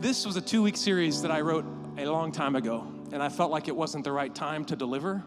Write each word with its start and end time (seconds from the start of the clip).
This 0.00 0.24
was 0.24 0.36
a 0.36 0.40
two 0.40 0.62
week 0.62 0.78
series 0.78 1.20
that 1.20 1.30
I 1.30 1.42
wrote 1.42 1.66
a 1.98 2.06
long 2.06 2.32
time 2.32 2.56
ago, 2.56 2.86
and 3.12 3.22
I 3.22 3.28
felt 3.28 3.50
like 3.50 3.68
it 3.68 3.76
wasn't 3.76 4.04
the 4.04 4.12
right 4.12 4.34
time 4.34 4.64
to 4.64 4.74
deliver. 4.74 5.22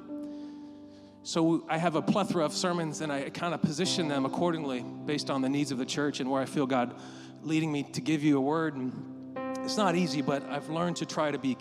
So 1.21 1.63
I 1.69 1.77
have 1.77 1.95
a 1.95 2.01
plethora 2.01 2.43
of 2.43 2.53
sermons, 2.53 3.01
and 3.01 3.11
I 3.11 3.29
kind 3.29 3.53
of 3.53 3.61
position 3.61 4.07
them 4.07 4.25
accordingly 4.25 4.83
based 5.05 5.29
on 5.29 5.43
the 5.43 5.47
needs 5.47 5.71
of 5.71 5.77
the 5.77 5.85
church 5.85 6.21
and 6.21 6.31
where 6.31 6.41
I 6.41 6.45
feel 6.45 6.65
God 6.65 6.95
leading 7.43 7.71
me 7.71 7.83
to 7.83 8.01
give 8.01 8.23
you 8.23 8.39
a 8.39 8.41
word. 8.41 8.75
And 8.75 9.37
it's 9.59 9.77
not 9.77 9.95
easy, 9.95 10.23
but 10.23 10.41
I've 10.49 10.69
learned 10.69 10.95
to 10.97 11.05
try 11.05 11.29
to 11.29 11.37
be 11.37 11.55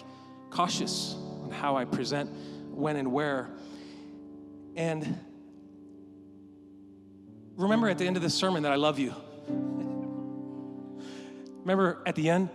cautious 0.49 1.15
on 1.45 1.51
how 1.51 1.77
I 1.77 1.85
present 1.85 2.31
when 2.71 2.97
and 2.97 3.13
where. 3.13 3.51
And 4.75 5.19
remember 7.57 7.91
at 7.91 7.99
the 7.99 8.07
end 8.07 8.17
of 8.17 8.23
this 8.23 8.35
sermon 8.35 8.63
that 8.63 8.73
I 8.73 8.77
love 8.77 8.99
you. 8.99 9.15
Remember 11.61 12.03
at 12.07 12.17
the 12.17 12.29
end, 12.29 12.49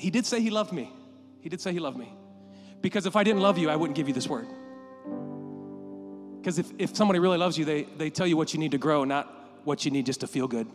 he 0.00 0.10
did 0.10 0.26
say 0.26 0.40
he 0.40 0.50
loved 0.50 0.72
me. 0.72 0.90
He 1.40 1.48
did 1.48 1.60
say 1.60 1.72
he 1.72 1.78
loved 1.78 1.98
me. 1.98 2.12
Because 2.80 3.06
if 3.06 3.16
I 3.16 3.22
didn't 3.22 3.42
love 3.42 3.58
you, 3.58 3.68
I 3.68 3.76
wouldn't 3.76 3.96
give 3.96 4.08
you 4.08 4.14
this 4.14 4.26
word. 4.26 4.46
Because 6.40 6.58
if, 6.58 6.72
if 6.78 6.96
somebody 6.96 7.18
really 7.18 7.36
loves 7.36 7.58
you, 7.58 7.66
they, 7.66 7.82
they 7.82 8.08
tell 8.08 8.26
you 8.26 8.36
what 8.36 8.54
you 8.54 8.58
need 8.58 8.70
to 8.70 8.78
grow, 8.78 9.04
not 9.04 9.30
what 9.64 9.84
you 9.84 9.90
need 9.90 10.06
just 10.06 10.20
to 10.20 10.26
feel 10.26 10.48
good. 10.48 10.66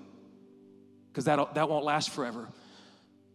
Because 1.12 1.26
that 1.26 1.56
that 1.56 1.70
won't 1.70 1.84
last 1.84 2.12
forever. 2.12 2.48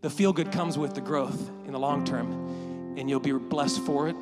The 0.02 0.10
feel 0.10 0.32
good 0.32 0.52
comes 0.52 0.78
with 0.78 0.94
the 0.94 1.00
growth 1.00 1.50
in 1.66 1.72
the 1.72 1.78
long 1.78 2.04
term, 2.04 2.94
and 2.96 3.10
you'll 3.10 3.20
be 3.20 3.32
blessed 3.32 3.80
for 3.80 4.08
it. 4.08 4.16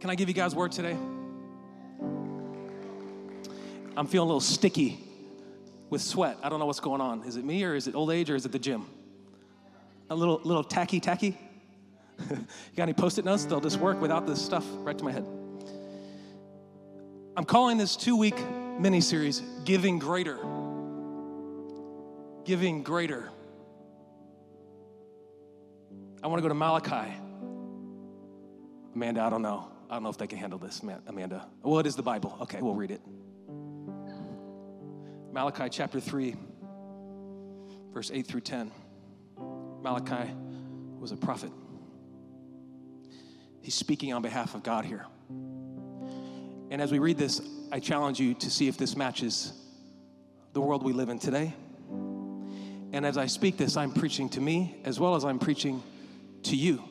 Can 0.00 0.10
I 0.10 0.14
give 0.14 0.28
you 0.28 0.34
guys 0.34 0.54
word 0.54 0.70
today? 0.70 0.96
I'm 3.96 4.06
feeling 4.06 4.26
a 4.26 4.28
little 4.28 4.40
sticky 4.40 5.07
with 5.90 6.02
sweat. 6.02 6.36
I 6.42 6.48
don't 6.48 6.58
know 6.58 6.66
what's 6.66 6.80
going 6.80 7.00
on. 7.00 7.24
Is 7.24 7.36
it 7.36 7.44
me 7.44 7.64
or 7.64 7.74
is 7.74 7.86
it 7.86 7.94
old 7.94 8.10
age 8.10 8.30
or 8.30 8.36
is 8.36 8.44
it 8.44 8.52
the 8.52 8.58
gym? 8.58 8.86
A 10.10 10.14
little, 10.14 10.40
little 10.44 10.64
tacky, 10.64 11.00
tacky. 11.00 11.38
you 12.30 12.36
got 12.76 12.84
any 12.84 12.94
post-it 12.94 13.24
notes? 13.24 13.44
They'll 13.44 13.60
just 13.60 13.78
work 13.78 14.00
without 14.00 14.26
this 14.26 14.44
stuff 14.44 14.64
right 14.78 14.96
to 14.96 15.04
my 15.04 15.12
head. 15.12 15.26
I'm 17.36 17.44
calling 17.44 17.78
this 17.78 17.94
two-week 17.94 18.36
mini-series 18.80 19.42
"Giving 19.64 19.98
Greater." 19.98 20.38
Giving 22.44 22.82
greater. 22.82 23.30
I 26.22 26.26
want 26.26 26.38
to 26.38 26.42
go 26.42 26.48
to 26.48 26.54
Malachi. 26.54 27.12
Amanda, 28.94 29.22
I 29.22 29.30
don't 29.30 29.42
know. 29.42 29.68
I 29.90 29.94
don't 29.94 30.02
know 30.02 30.08
if 30.08 30.18
they 30.18 30.26
can 30.26 30.38
handle 30.38 30.58
this, 30.58 30.82
Amanda. 31.06 31.46
Well, 31.62 31.78
it 31.78 31.86
is 31.86 31.94
the 31.94 32.02
Bible. 32.02 32.36
Okay, 32.42 32.60
we'll 32.60 32.74
read 32.74 32.90
it. 32.90 33.02
Malachi 35.32 35.68
chapter 35.70 36.00
3, 36.00 36.34
verse 37.92 38.10
8 38.12 38.26
through 38.26 38.40
10. 38.40 38.72
Malachi 39.82 40.30
was 40.98 41.12
a 41.12 41.16
prophet. 41.16 41.52
He's 43.60 43.74
speaking 43.74 44.12
on 44.12 44.22
behalf 44.22 44.54
of 44.54 44.62
God 44.62 44.84
here. 44.84 45.06
And 46.70 46.80
as 46.80 46.90
we 46.90 46.98
read 46.98 47.18
this, 47.18 47.40
I 47.70 47.80
challenge 47.80 48.18
you 48.18 48.34
to 48.34 48.50
see 48.50 48.68
if 48.68 48.76
this 48.76 48.96
matches 48.96 49.52
the 50.52 50.60
world 50.60 50.82
we 50.82 50.92
live 50.92 51.08
in 51.08 51.18
today. 51.18 51.54
And 52.92 53.04
as 53.04 53.18
I 53.18 53.26
speak 53.26 53.56
this, 53.56 53.76
I'm 53.76 53.92
preaching 53.92 54.28
to 54.30 54.40
me 54.40 54.80
as 54.84 54.98
well 54.98 55.14
as 55.14 55.24
I'm 55.24 55.38
preaching 55.38 55.82
to 56.44 56.56
you. 56.56 56.82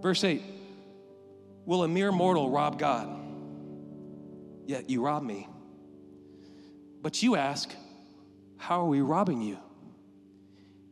Verse 0.00 0.22
8 0.22 0.42
Will 1.66 1.82
a 1.82 1.88
mere 1.88 2.12
mortal 2.12 2.50
rob 2.50 2.78
God? 2.78 3.19
Yet 4.66 4.88
you 4.88 5.02
rob 5.02 5.22
me. 5.22 5.48
But 7.02 7.22
you 7.22 7.36
ask, 7.36 7.70
How 8.56 8.80
are 8.80 8.88
we 8.88 9.00
robbing 9.00 9.42
you? 9.42 9.58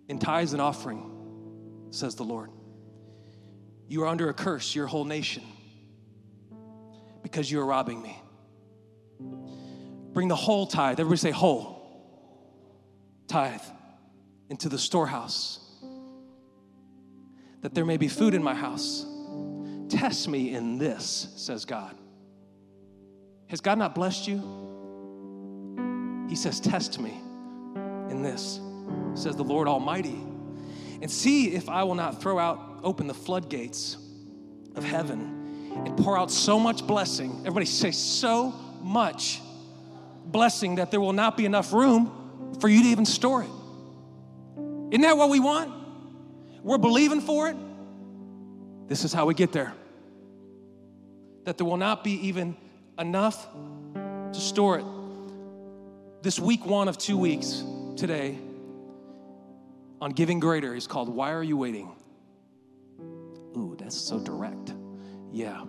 In 0.08 0.18
tithes 0.18 0.52
and 0.52 0.62
offering, 0.62 1.88
says 1.90 2.14
the 2.14 2.24
Lord. 2.24 2.50
You 3.88 4.04
are 4.04 4.06
under 4.06 4.28
a 4.28 4.34
curse, 4.34 4.74
your 4.74 4.86
whole 4.86 5.04
nation, 5.04 5.42
because 7.22 7.50
you 7.50 7.60
are 7.60 7.66
robbing 7.66 8.02
me. 8.02 8.20
Bring 10.12 10.28
the 10.28 10.36
whole 10.36 10.66
tithe, 10.66 10.98
everybody 11.00 11.18
say 11.18 11.30
whole 11.30 11.76
tithe, 13.28 13.62
into 14.48 14.68
the 14.68 14.78
storehouse, 14.78 15.60
that 17.60 17.74
there 17.74 17.84
may 17.84 17.98
be 17.98 18.08
food 18.08 18.34
in 18.34 18.42
my 18.42 18.54
house. 18.54 19.04
Test 19.90 20.28
me 20.28 20.54
in 20.54 20.78
this, 20.78 21.32
says 21.36 21.64
God 21.64 21.94
has 23.48 23.60
God 23.60 23.78
not 23.78 23.94
blessed 23.94 24.28
you? 24.28 24.38
He 26.28 26.36
says, 26.36 26.60
Test 26.60 27.00
me 27.00 27.20
in 28.10 28.22
this, 28.22 28.60
says 29.14 29.36
the 29.36 29.44
Lord 29.44 29.68
Almighty, 29.68 30.20
and 31.02 31.10
see 31.10 31.54
if 31.54 31.68
I 31.68 31.82
will 31.84 31.94
not 31.94 32.20
throw 32.20 32.38
out, 32.38 32.80
open 32.82 33.06
the 33.06 33.14
floodgates 33.14 33.96
of 34.76 34.84
heaven 34.84 35.38
and 35.84 35.96
pour 35.96 36.18
out 36.18 36.30
so 36.30 36.58
much 36.58 36.86
blessing. 36.86 37.32
Everybody 37.40 37.66
say, 37.66 37.90
so 37.90 38.54
much 38.82 39.40
blessing 40.24 40.76
that 40.76 40.90
there 40.90 41.00
will 41.00 41.12
not 41.12 41.36
be 41.36 41.44
enough 41.44 41.72
room 41.72 42.56
for 42.60 42.68
you 42.68 42.82
to 42.82 42.88
even 42.88 43.04
store 43.04 43.42
it. 43.42 43.50
Isn't 44.90 45.02
that 45.02 45.16
what 45.16 45.30
we 45.30 45.40
want? 45.40 45.72
We're 46.62 46.78
believing 46.78 47.20
for 47.20 47.48
it. 47.48 47.56
This 48.88 49.04
is 49.04 49.12
how 49.12 49.26
we 49.26 49.34
get 49.34 49.52
there. 49.52 49.72
That 51.44 51.58
there 51.58 51.66
will 51.66 51.76
not 51.76 52.04
be 52.04 52.12
even 52.28 52.56
enough 52.98 53.48
to 53.94 54.40
store 54.40 54.78
it. 54.78 54.84
This 56.22 56.38
week 56.38 56.66
one 56.66 56.88
of 56.88 56.98
two 56.98 57.16
weeks 57.16 57.62
today 57.96 58.38
on 60.00 60.12
Giving 60.12 60.40
Greater 60.40 60.74
is 60.74 60.86
called 60.86 61.08
Why 61.08 61.32
Are 61.32 61.42
You 61.42 61.56
Waiting? 61.56 61.94
Ooh, 63.56 63.76
that's 63.78 63.96
so 63.96 64.18
direct. 64.18 64.74
Yeah, 65.32 65.64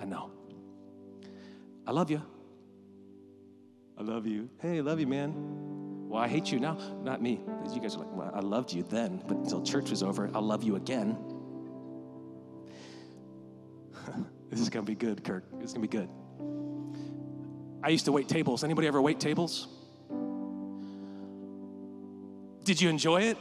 I 0.00 0.04
know. 0.04 0.30
I 1.86 1.92
love 1.92 2.10
you. 2.10 2.22
I 3.98 4.02
love 4.02 4.26
you. 4.26 4.48
Hey, 4.60 4.78
I 4.78 4.80
love 4.80 5.00
you, 5.00 5.06
man. 5.06 5.34
Well, 6.08 6.22
I 6.22 6.28
hate 6.28 6.50
you 6.50 6.58
now. 6.58 6.78
Not 7.02 7.20
me. 7.22 7.40
You 7.72 7.80
guys 7.80 7.96
are 7.96 7.98
like, 7.98 8.12
well, 8.12 8.30
I 8.34 8.40
loved 8.40 8.72
you 8.72 8.82
then, 8.82 9.22
but 9.28 9.36
until 9.36 9.62
church 9.62 9.90
was 9.90 10.02
over, 10.02 10.30
I'll 10.34 10.42
love 10.42 10.62
you 10.62 10.76
again. 10.76 11.16
this 14.50 14.60
is 14.60 14.68
going 14.68 14.84
to 14.84 14.90
be 14.90 14.96
good, 14.96 15.22
Kirk. 15.24 15.44
It's 15.60 15.72
going 15.72 15.86
to 15.86 15.88
be 15.88 15.96
good. 15.96 16.08
I 17.82 17.88
used 17.88 18.04
to 18.06 18.12
wait 18.12 18.28
tables. 18.28 18.64
Anybody 18.64 18.88
ever 18.88 19.00
wait 19.00 19.20
tables? 19.20 19.68
Did 22.64 22.80
you 22.80 22.90
enjoy 22.90 23.22
it? 23.22 23.38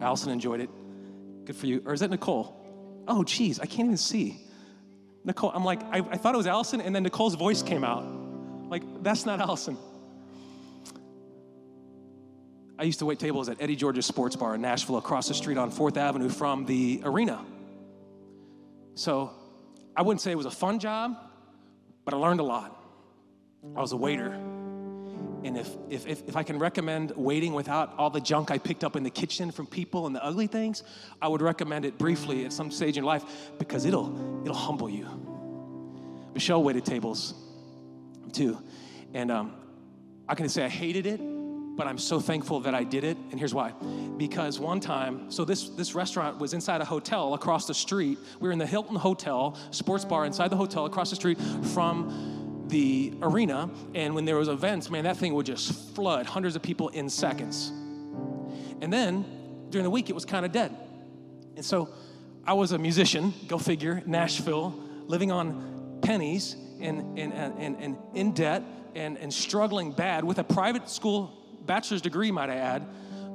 Allison 0.00 0.32
enjoyed 0.32 0.60
it. 0.60 0.70
Good 1.44 1.56
for 1.56 1.66
you. 1.66 1.82
Or 1.84 1.92
is 1.92 2.00
that 2.00 2.10
Nicole? 2.10 2.56
Oh, 3.06 3.22
geez, 3.24 3.60
I 3.60 3.66
can't 3.66 3.86
even 3.86 3.96
see. 3.96 4.40
Nicole, 5.24 5.52
I'm 5.54 5.64
like, 5.64 5.82
I, 5.84 5.98
I 5.98 6.16
thought 6.16 6.34
it 6.34 6.38
was 6.38 6.46
Allison, 6.46 6.80
and 6.80 6.94
then 6.94 7.04
Nicole's 7.04 7.34
voice 7.34 7.62
came 7.62 7.84
out. 7.84 8.04
Like, 8.68 8.82
that's 9.02 9.26
not 9.26 9.40
Allison. 9.40 9.76
I 12.78 12.84
used 12.84 12.98
to 12.98 13.06
wait 13.06 13.20
tables 13.20 13.48
at 13.48 13.60
Eddie 13.60 13.76
George's 13.76 14.06
Sports 14.06 14.34
Bar 14.34 14.56
in 14.56 14.60
Nashville 14.60 14.96
across 14.96 15.28
the 15.28 15.34
street 15.34 15.58
on 15.58 15.70
4th 15.70 15.96
Avenue 15.96 16.28
from 16.28 16.66
the 16.66 17.00
arena. 17.04 17.44
So 18.94 19.30
I 19.96 20.02
wouldn't 20.02 20.20
say 20.20 20.30
it 20.30 20.36
was 20.36 20.46
a 20.46 20.50
fun 20.50 20.78
job, 20.78 21.16
but 22.04 22.14
I 22.14 22.16
learned 22.16 22.40
a 22.40 22.44
lot. 22.44 22.78
I 23.76 23.80
was 23.80 23.92
a 23.92 23.96
waiter. 23.96 24.32
And 25.44 25.56
if, 25.56 25.68
if, 25.90 26.06
if, 26.06 26.28
if, 26.28 26.36
I 26.36 26.44
can 26.44 26.58
recommend 26.58 27.12
waiting 27.16 27.52
without 27.52 27.94
all 27.98 28.10
the 28.10 28.20
junk 28.20 28.52
I 28.52 28.58
picked 28.58 28.84
up 28.84 28.94
in 28.94 29.02
the 29.02 29.10
kitchen 29.10 29.50
from 29.50 29.66
people 29.66 30.06
and 30.06 30.14
the 30.14 30.24
ugly 30.24 30.46
things, 30.46 30.84
I 31.20 31.26
would 31.26 31.42
recommend 31.42 31.84
it 31.84 31.98
briefly 31.98 32.44
at 32.44 32.52
some 32.52 32.70
stage 32.70 32.96
in 32.96 33.02
life 33.02 33.24
because 33.58 33.84
it'll, 33.84 34.42
it'll 34.42 34.54
humble 34.54 34.88
you. 34.88 35.08
Michelle 36.32 36.62
waited 36.62 36.84
tables 36.84 37.34
too. 38.32 38.58
And 39.14 39.30
um, 39.30 39.54
I 40.28 40.34
can 40.36 40.48
say 40.48 40.64
I 40.64 40.68
hated 40.68 41.06
it, 41.06 41.20
but 41.76 41.86
I'm 41.86 41.98
so 41.98 42.20
thankful 42.20 42.60
that 42.60 42.74
I 42.74 42.84
did 42.84 43.04
it. 43.04 43.16
And 43.30 43.38
here's 43.38 43.54
why. 43.54 43.72
Because 44.16 44.58
one 44.60 44.80
time, 44.80 45.30
so 45.30 45.44
this, 45.44 45.70
this 45.70 45.94
restaurant 45.94 46.38
was 46.38 46.52
inside 46.52 46.80
a 46.80 46.84
hotel 46.84 47.34
across 47.34 47.66
the 47.66 47.74
street. 47.74 48.18
We 48.40 48.48
were 48.48 48.52
in 48.52 48.58
the 48.58 48.66
Hilton 48.66 48.96
Hotel, 48.96 49.56
sports 49.70 50.04
bar 50.04 50.26
inside 50.26 50.48
the 50.48 50.56
hotel 50.56 50.84
across 50.84 51.10
the 51.10 51.16
street 51.16 51.38
from 51.72 52.66
the 52.68 53.14
arena. 53.22 53.70
And 53.94 54.14
when 54.14 54.24
there 54.24 54.36
was 54.36 54.48
events, 54.48 54.90
man, 54.90 55.04
that 55.04 55.16
thing 55.16 55.34
would 55.34 55.46
just 55.46 55.94
flood 55.94 56.26
hundreds 56.26 56.56
of 56.56 56.62
people 56.62 56.88
in 56.88 57.08
seconds. 57.08 57.70
And 58.80 58.92
then 58.92 59.24
during 59.70 59.84
the 59.84 59.90
week, 59.90 60.10
it 60.10 60.14
was 60.14 60.24
kind 60.24 60.44
of 60.44 60.52
dead. 60.52 60.76
And 61.56 61.64
so 61.64 61.88
I 62.44 62.52
was 62.52 62.72
a 62.72 62.78
musician, 62.78 63.32
go 63.48 63.58
figure, 63.58 64.02
Nashville, 64.04 64.78
living 65.06 65.32
on 65.32 65.98
pennies 66.02 66.56
and, 66.80 67.18
and, 67.18 67.32
and, 67.32 67.76
and 67.76 67.96
in 68.14 68.32
debt 68.32 68.62
and, 68.94 69.16
and 69.18 69.32
struggling 69.32 69.92
bad 69.92 70.24
with 70.24 70.38
a 70.38 70.44
private 70.44 70.88
school 70.90 71.41
bachelor's 71.66 72.02
degree, 72.02 72.30
might 72.30 72.50
I 72.50 72.56
add. 72.56 72.86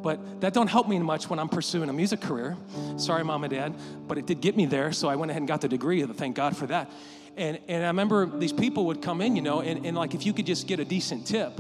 But 0.02 0.42
that 0.42 0.54
don't 0.54 0.68
help 0.68 0.88
me 0.88 1.00
much 1.00 1.30
when 1.30 1.40
I'm 1.40 1.50
pursuing 1.50 1.90
a 1.90 1.94
music 1.94 2.22
career. 2.22 2.56
Sorry, 2.98 3.24
mom 3.24 3.44
and 3.44 3.52
dad, 3.52 3.76
but 4.08 4.18
it 4.18 4.26
did 4.26 4.42
get 4.42 4.56
me 4.56 4.66
there, 4.66 4.92
so 4.92 5.10
I 5.10 5.16
went 5.16 5.32
ahead 5.32 5.42
and 5.42 5.48
got 5.48 5.62
the 5.62 5.68
degree. 5.68 6.06
Thank 6.06 6.36
God 6.36 6.56
for 6.56 6.68
that. 6.68 6.92
And, 7.36 7.60
and 7.68 7.84
I 7.84 7.88
remember 7.88 8.26
these 8.26 8.54
people 8.54 8.86
would 8.88 9.02
come 9.02 9.22
in, 9.22 9.36
you 9.36 9.42
know, 9.42 9.62
and, 9.62 9.86
and 9.86 9.98
like 9.98 10.14
if 10.14 10.26
you 10.26 10.34
could 10.34 10.46
just 10.46 10.68
get 10.68 10.80
a 10.80 10.86
decent 10.86 11.28
tip, 11.28 11.60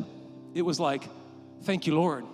it 0.53 0.61
was 0.61 0.79
like, 0.79 1.03
thank 1.63 1.87
you, 1.87 1.95
Lord. 1.95 2.25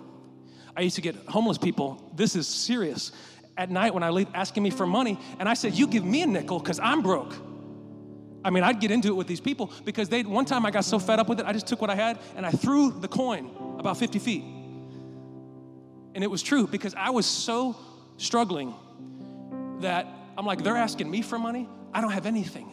I 0.76 0.80
used 0.80 0.96
to 0.96 1.02
get 1.02 1.14
homeless 1.28 1.58
people, 1.58 2.12
this 2.14 2.36
is 2.36 2.48
serious, 2.48 3.12
at 3.56 3.70
night 3.70 3.94
when 3.94 4.02
I 4.02 4.10
leave 4.10 4.28
asking 4.34 4.62
me 4.62 4.70
for 4.70 4.86
money. 4.86 5.18
And 5.38 5.48
I 5.48 5.54
said, 5.54 5.74
You 5.74 5.86
give 5.86 6.04
me 6.04 6.22
a 6.22 6.26
nickel 6.26 6.58
because 6.58 6.80
I'm 6.80 7.02
broke. 7.02 7.34
I 8.44 8.50
mean, 8.50 8.62
I'd 8.62 8.80
get 8.80 8.90
into 8.90 9.08
it 9.08 9.16
with 9.16 9.26
these 9.26 9.40
people 9.40 9.72
because 9.84 10.08
they 10.08 10.22
one 10.22 10.44
time 10.44 10.66
I 10.66 10.70
got 10.70 10.84
so 10.84 10.98
fed 10.98 11.18
up 11.18 11.28
with 11.28 11.40
it, 11.40 11.46
I 11.46 11.52
just 11.52 11.66
took 11.66 11.80
what 11.80 11.90
I 11.90 11.94
had 11.94 12.18
and 12.36 12.44
I 12.44 12.50
threw 12.50 12.90
the 12.90 13.08
coin 13.08 13.50
about 13.84 13.98
50 13.98 14.18
feet. 14.18 14.42
And 16.14 16.24
it 16.24 16.30
was 16.30 16.42
true 16.42 16.66
because 16.66 16.94
I 16.94 17.10
was 17.10 17.26
so 17.26 17.76
struggling 18.16 18.74
that 19.80 20.06
I'm 20.38 20.46
like, 20.46 20.62
they're 20.62 20.76
asking 20.76 21.10
me 21.10 21.20
for 21.20 21.38
money. 21.38 21.68
I 21.92 22.00
don't 22.00 22.12
have 22.12 22.24
anything. 22.24 22.66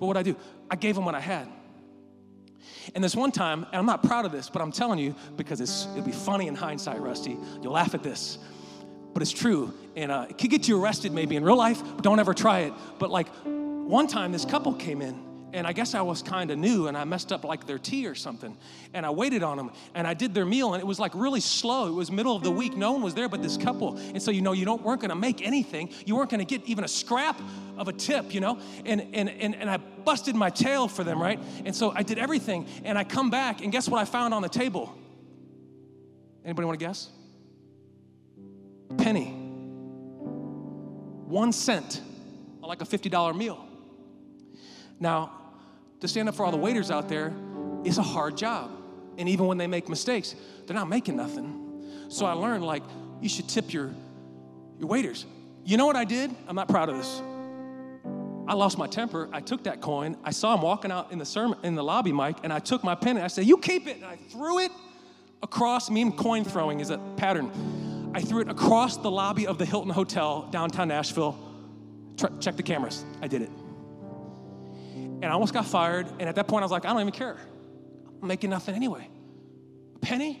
But 0.00 0.06
what 0.06 0.16
I 0.16 0.24
do, 0.24 0.36
I 0.68 0.74
gave 0.74 0.96
them 0.96 1.04
what 1.04 1.14
I 1.14 1.20
had. 1.20 1.46
And 2.96 3.04
this 3.04 3.14
one 3.14 3.30
time, 3.30 3.64
and 3.66 3.76
I'm 3.76 3.86
not 3.86 4.02
proud 4.02 4.24
of 4.24 4.32
this, 4.32 4.50
but 4.50 4.60
I'm 4.60 4.72
telling 4.72 4.98
you 4.98 5.14
because 5.36 5.60
it'll 5.60 6.02
be 6.02 6.10
funny 6.10 6.48
in 6.48 6.56
hindsight, 6.56 7.00
Rusty. 7.00 7.36
You'll 7.62 7.74
laugh 7.74 7.94
at 7.94 8.02
this, 8.02 8.38
but 9.14 9.22
it's 9.22 9.30
true. 9.30 9.72
And 9.94 10.10
uh, 10.10 10.26
it 10.28 10.38
could 10.38 10.50
get 10.50 10.66
you 10.66 10.82
arrested 10.82 11.12
maybe 11.12 11.36
in 11.36 11.44
real 11.44 11.56
life, 11.56 11.80
but 11.84 12.02
don't 12.02 12.18
ever 12.18 12.34
try 12.34 12.60
it. 12.60 12.72
But 12.98 13.10
like 13.10 13.28
one 13.44 14.08
time, 14.08 14.32
this 14.32 14.44
couple 14.44 14.74
came 14.74 15.02
in 15.02 15.27
and 15.58 15.66
I 15.66 15.72
guess 15.72 15.94
I 15.94 16.02
was 16.02 16.22
kind 16.22 16.50
of 16.52 16.58
new 16.58 16.86
and 16.86 16.96
I 16.96 17.04
messed 17.04 17.32
up 17.32 17.44
like 17.44 17.66
their 17.66 17.78
tea 17.78 18.06
or 18.06 18.14
something. 18.14 18.56
And 18.94 19.04
I 19.04 19.10
waited 19.10 19.42
on 19.42 19.56
them 19.56 19.72
and 19.94 20.06
I 20.06 20.14
did 20.14 20.32
their 20.32 20.46
meal 20.46 20.72
and 20.74 20.80
it 20.80 20.86
was 20.86 21.00
like 21.00 21.12
really 21.14 21.40
slow. 21.40 21.88
It 21.88 21.94
was 21.94 22.12
middle 22.12 22.36
of 22.36 22.44
the 22.44 22.50
week. 22.50 22.76
No 22.76 22.92
one 22.92 23.02
was 23.02 23.14
there 23.14 23.28
but 23.28 23.42
this 23.42 23.56
couple. 23.56 23.96
And 23.96 24.22
so, 24.22 24.30
you 24.30 24.40
know, 24.40 24.52
you 24.52 24.64
don't, 24.64 24.82
weren't 24.82 25.00
going 25.00 25.10
to 25.10 25.16
make 25.16 25.44
anything. 25.44 25.90
You 26.06 26.16
weren't 26.16 26.30
going 26.30 26.38
to 26.38 26.46
get 26.46 26.66
even 26.68 26.84
a 26.84 26.88
scrap 26.88 27.40
of 27.76 27.88
a 27.88 27.92
tip, 27.92 28.32
you 28.32 28.40
know? 28.40 28.60
And, 28.84 29.00
and, 29.12 29.28
and, 29.28 29.56
and 29.56 29.68
I 29.68 29.78
busted 29.78 30.36
my 30.36 30.48
tail 30.48 30.86
for 30.86 31.02
them, 31.02 31.20
right? 31.20 31.40
And 31.64 31.74
so 31.74 31.90
I 31.90 32.04
did 32.04 32.18
everything 32.18 32.68
and 32.84 32.96
I 32.96 33.02
come 33.02 33.28
back 33.28 33.60
and 33.60 33.72
guess 33.72 33.88
what 33.88 34.00
I 34.00 34.04
found 34.04 34.32
on 34.32 34.42
the 34.42 34.48
table? 34.48 34.96
Anybody 36.44 36.66
want 36.66 36.78
to 36.78 36.86
guess? 36.86 37.08
Penny. 38.96 39.30
One 41.26 41.52
cent 41.52 42.00
like 42.62 42.82
a 42.82 42.84
$50 42.84 43.36
meal. 43.36 43.66
Now, 45.00 45.32
to 46.00 46.08
stand 46.08 46.28
up 46.28 46.34
for 46.34 46.44
all 46.44 46.52
the 46.52 46.56
waiters 46.56 46.90
out 46.90 47.08
there 47.08 47.32
is 47.84 47.98
a 47.98 48.02
hard 48.02 48.36
job. 48.36 48.70
And 49.16 49.28
even 49.28 49.46
when 49.46 49.58
they 49.58 49.66
make 49.66 49.88
mistakes, 49.88 50.34
they're 50.66 50.76
not 50.76 50.88
making 50.88 51.16
nothing. 51.16 52.06
So 52.08 52.24
I 52.24 52.32
learned 52.32 52.64
like 52.64 52.82
you 53.20 53.28
should 53.28 53.48
tip 53.48 53.72
your 53.72 53.92
your 54.78 54.88
waiters. 54.88 55.26
You 55.64 55.76
know 55.76 55.86
what 55.86 55.96
I 55.96 56.04
did? 56.04 56.34
I'm 56.46 56.54
not 56.54 56.68
proud 56.68 56.88
of 56.88 56.96
this. 56.96 57.20
I 58.46 58.54
lost 58.54 58.78
my 58.78 58.86
temper. 58.86 59.28
I 59.32 59.40
took 59.40 59.64
that 59.64 59.80
coin. 59.80 60.16
I 60.24 60.30
saw 60.30 60.54
him 60.54 60.62
walking 60.62 60.90
out 60.92 61.12
in 61.12 61.18
the 61.18 61.26
sermon 61.26 61.58
in 61.64 61.74
the 61.74 61.82
lobby, 61.82 62.12
Mike, 62.12 62.38
and 62.44 62.52
I 62.52 62.60
took 62.60 62.84
my 62.84 62.94
pen 62.94 63.16
and 63.16 63.24
I 63.24 63.28
said, 63.28 63.44
"You 63.44 63.58
keep 63.58 63.86
it." 63.88 63.96
And 63.96 64.04
I 64.04 64.16
threw 64.30 64.60
it 64.60 64.72
across. 65.42 65.90
Me 65.90 66.00
and 66.02 66.16
coin 66.16 66.44
throwing 66.44 66.80
is 66.80 66.90
a 66.90 66.98
pattern. 67.16 67.50
I 68.14 68.22
threw 68.22 68.40
it 68.40 68.48
across 68.48 68.96
the 68.96 69.10
lobby 69.10 69.46
of 69.46 69.58
the 69.58 69.66
Hilton 69.66 69.90
Hotel 69.90 70.48
downtown 70.50 70.88
Nashville. 70.88 71.36
check 72.40 72.56
the 72.56 72.64
cameras. 72.64 73.04
I 73.22 73.28
did 73.28 73.42
it 73.42 73.50
and 75.20 75.26
I 75.26 75.30
almost 75.30 75.52
got 75.52 75.66
fired. 75.66 76.06
And 76.18 76.22
at 76.22 76.36
that 76.36 76.48
point, 76.48 76.62
I 76.62 76.64
was 76.64 76.72
like, 76.72 76.84
I 76.84 76.90
don't 76.90 77.00
even 77.00 77.12
care. 77.12 77.36
I'm 78.22 78.28
making 78.28 78.50
nothing 78.50 78.74
anyway. 78.74 79.08
A 79.96 79.98
penny? 79.98 80.40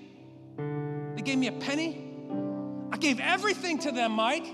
They 1.16 1.22
gave 1.22 1.38
me 1.38 1.48
a 1.48 1.52
penny. 1.52 2.04
I 2.92 2.96
gave 2.96 3.20
everything 3.20 3.78
to 3.80 3.92
them, 3.92 4.12
Mike, 4.12 4.46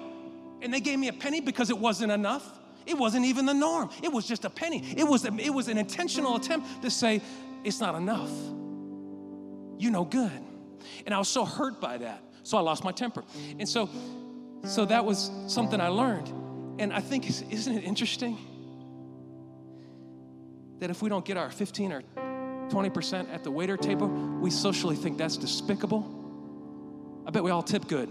and 0.63 0.73
they 0.73 0.81
gave 0.81 0.99
me 0.99 1.09
a 1.09 1.13
penny 1.13 1.41
because 1.41 1.71
it 1.71 1.79
wasn't 1.79 2.13
enough. 2.13 2.59
It 2.87 2.99
wasn't 2.99 3.27
even 3.27 3.47
the 3.47 3.55
norm. 3.55 3.91
It 4.03 4.13
was 4.13 4.27
just 4.27 4.45
a 4.45 4.51
penny. 4.51 4.95
It 4.97 5.05
was, 5.05 5.25
it 5.25 5.53
was 5.53 5.69
an 5.69 5.79
intentional 5.79 6.37
attempt 6.37 6.83
to 6.83 6.91
say, 6.91 7.23
it's 7.65 7.81
not 7.81 7.95
enough. 7.95 8.31
You 9.79 9.91
know 9.91 10.05
good. 10.05 10.33
And 11.07 11.15
I 11.15 11.19
was 11.19 11.29
so 11.29 11.45
hurt 11.45 11.81
by 11.81 11.99
that. 11.99 12.23
So 12.43 12.59
I 12.59 12.61
lost 12.61 12.85
my 12.85 12.93
temper. 12.93 13.25
And 13.59 13.69
so, 13.69 13.89
so 14.65 14.85
that 14.85 15.05
was 15.05 15.31
something 15.47 15.81
I 15.81 15.89
learned. 15.89 16.29
And 16.79 16.93
I 16.93 17.01
think, 17.01 17.29
isn't 17.29 17.79
it 17.79 17.85
interesting? 17.85 18.37
That 20.85 20.91
if 20.91 21.01
we 21.01 21.09
don't 21.09 21.25
get 21.25 21.39
our 21.39 21.49
15 21.49 21.93
or 21.93 22.03
20% 22.69 23.33
at 23.33 23.43
the 23.43 23.51
waiter 23.51 23.75
table, 23.75 24.07
we 24.07 24.51
socially 24.51 24.95
think 24.95 25.17
that's 25.17 25.39
despicable. 25.39 26.07
I 27.27 27.31
bet 27.31 27.43
we 27.43 27.51
all 27.51 27.63
tip 27.63 27.89
good 27.89 28.11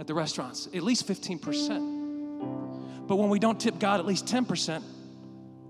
at 0.00 0.08
the 0.08 0.14
restaurants, 0.14 0.68
at 0.74 0.82
least 0.82 1.06
15%. 1.06 3.06
But 3.06 3.18
when 3.18 3.28
we 3.28 3.38
don't 3.38 3.60
tip 3.60 3.78
God 3.78 4.00
at 4.00 4.06
least 4.06 4.26
10%, 4.26 4.82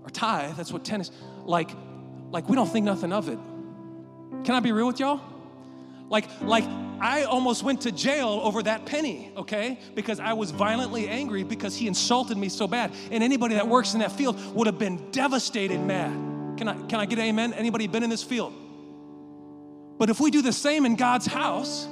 or 0.03 0.09
tithe, 0.09 0.55
that's 0.55 0.73
what 0.73 0.83
10 0.83 1.01
is, 1.01 1.11
like, 1.43 1.69
like 2.31 2.49
we 2.49 2.55
don't 2.55 2.65
think 2.65 2.83
nothing 2.83 3.13
of 3.13 3.29
it. 3.29 3.37
Can 4.43 4.55
I 4.55 4.59
be 4.59 4.71
real 4.71 4.87
with 4.87 4.99
y'all? 4.99 5.21
Like, 6.09 6.25
like 6.41 6.63
I 6.99 7.25
almost 7.25 7.61
went 7.61 7.81
to 7.81 7.91
jail 7.91 8.41
over 8.43 8.63
that 8.63 8.87
penny, 8.87 9.31
okay? 9.37 9.77
Because 9.93 10.19
I 10.19 10.33
was 10.33 10.49
violently 10.49 11.07
angry 11.07 11.43
because 11.43 11.75
he 11.75 11.85
insulted 11.85 12.39
me 12.39 12.49
so 12.49 12.67
bad. 12.67 12.91
And 13.11 13.23
anybody 13.23 13.53
that 13.53 13.67
works 13.67 13.93
in 13.93 13.99
that 13.99 14.11
field 14.11 14.35
would 14.55 14.65
have 14.65 14.79
been 14.79 15.11
devastated 15.11 15.79
mad. 15.79 16.28
Can 16.59 16.67
I, 16.67 16.73
can 16.73 16.99
I 16.99 17.05
get 17.05 17.19
amen? 17.19 17.53
Anybody 17.53 17.87
been 17.87 18.03
in 18.03 18.09
this 18.09 18.21
field? 18.21 18.53
But 19.97 20.09
if 20.09 20.19
we 20.19 20.29
do 20.29 20.41
the 20.41 20.51
same 20.51 20.85
in 20.85 20.97
God's 20.97 21.25
house, 21.25 21.87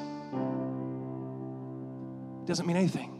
it 2.42 2.48
doesn't 2.48 2.68
mean 2.68 2.76
anything. 2.76 3.14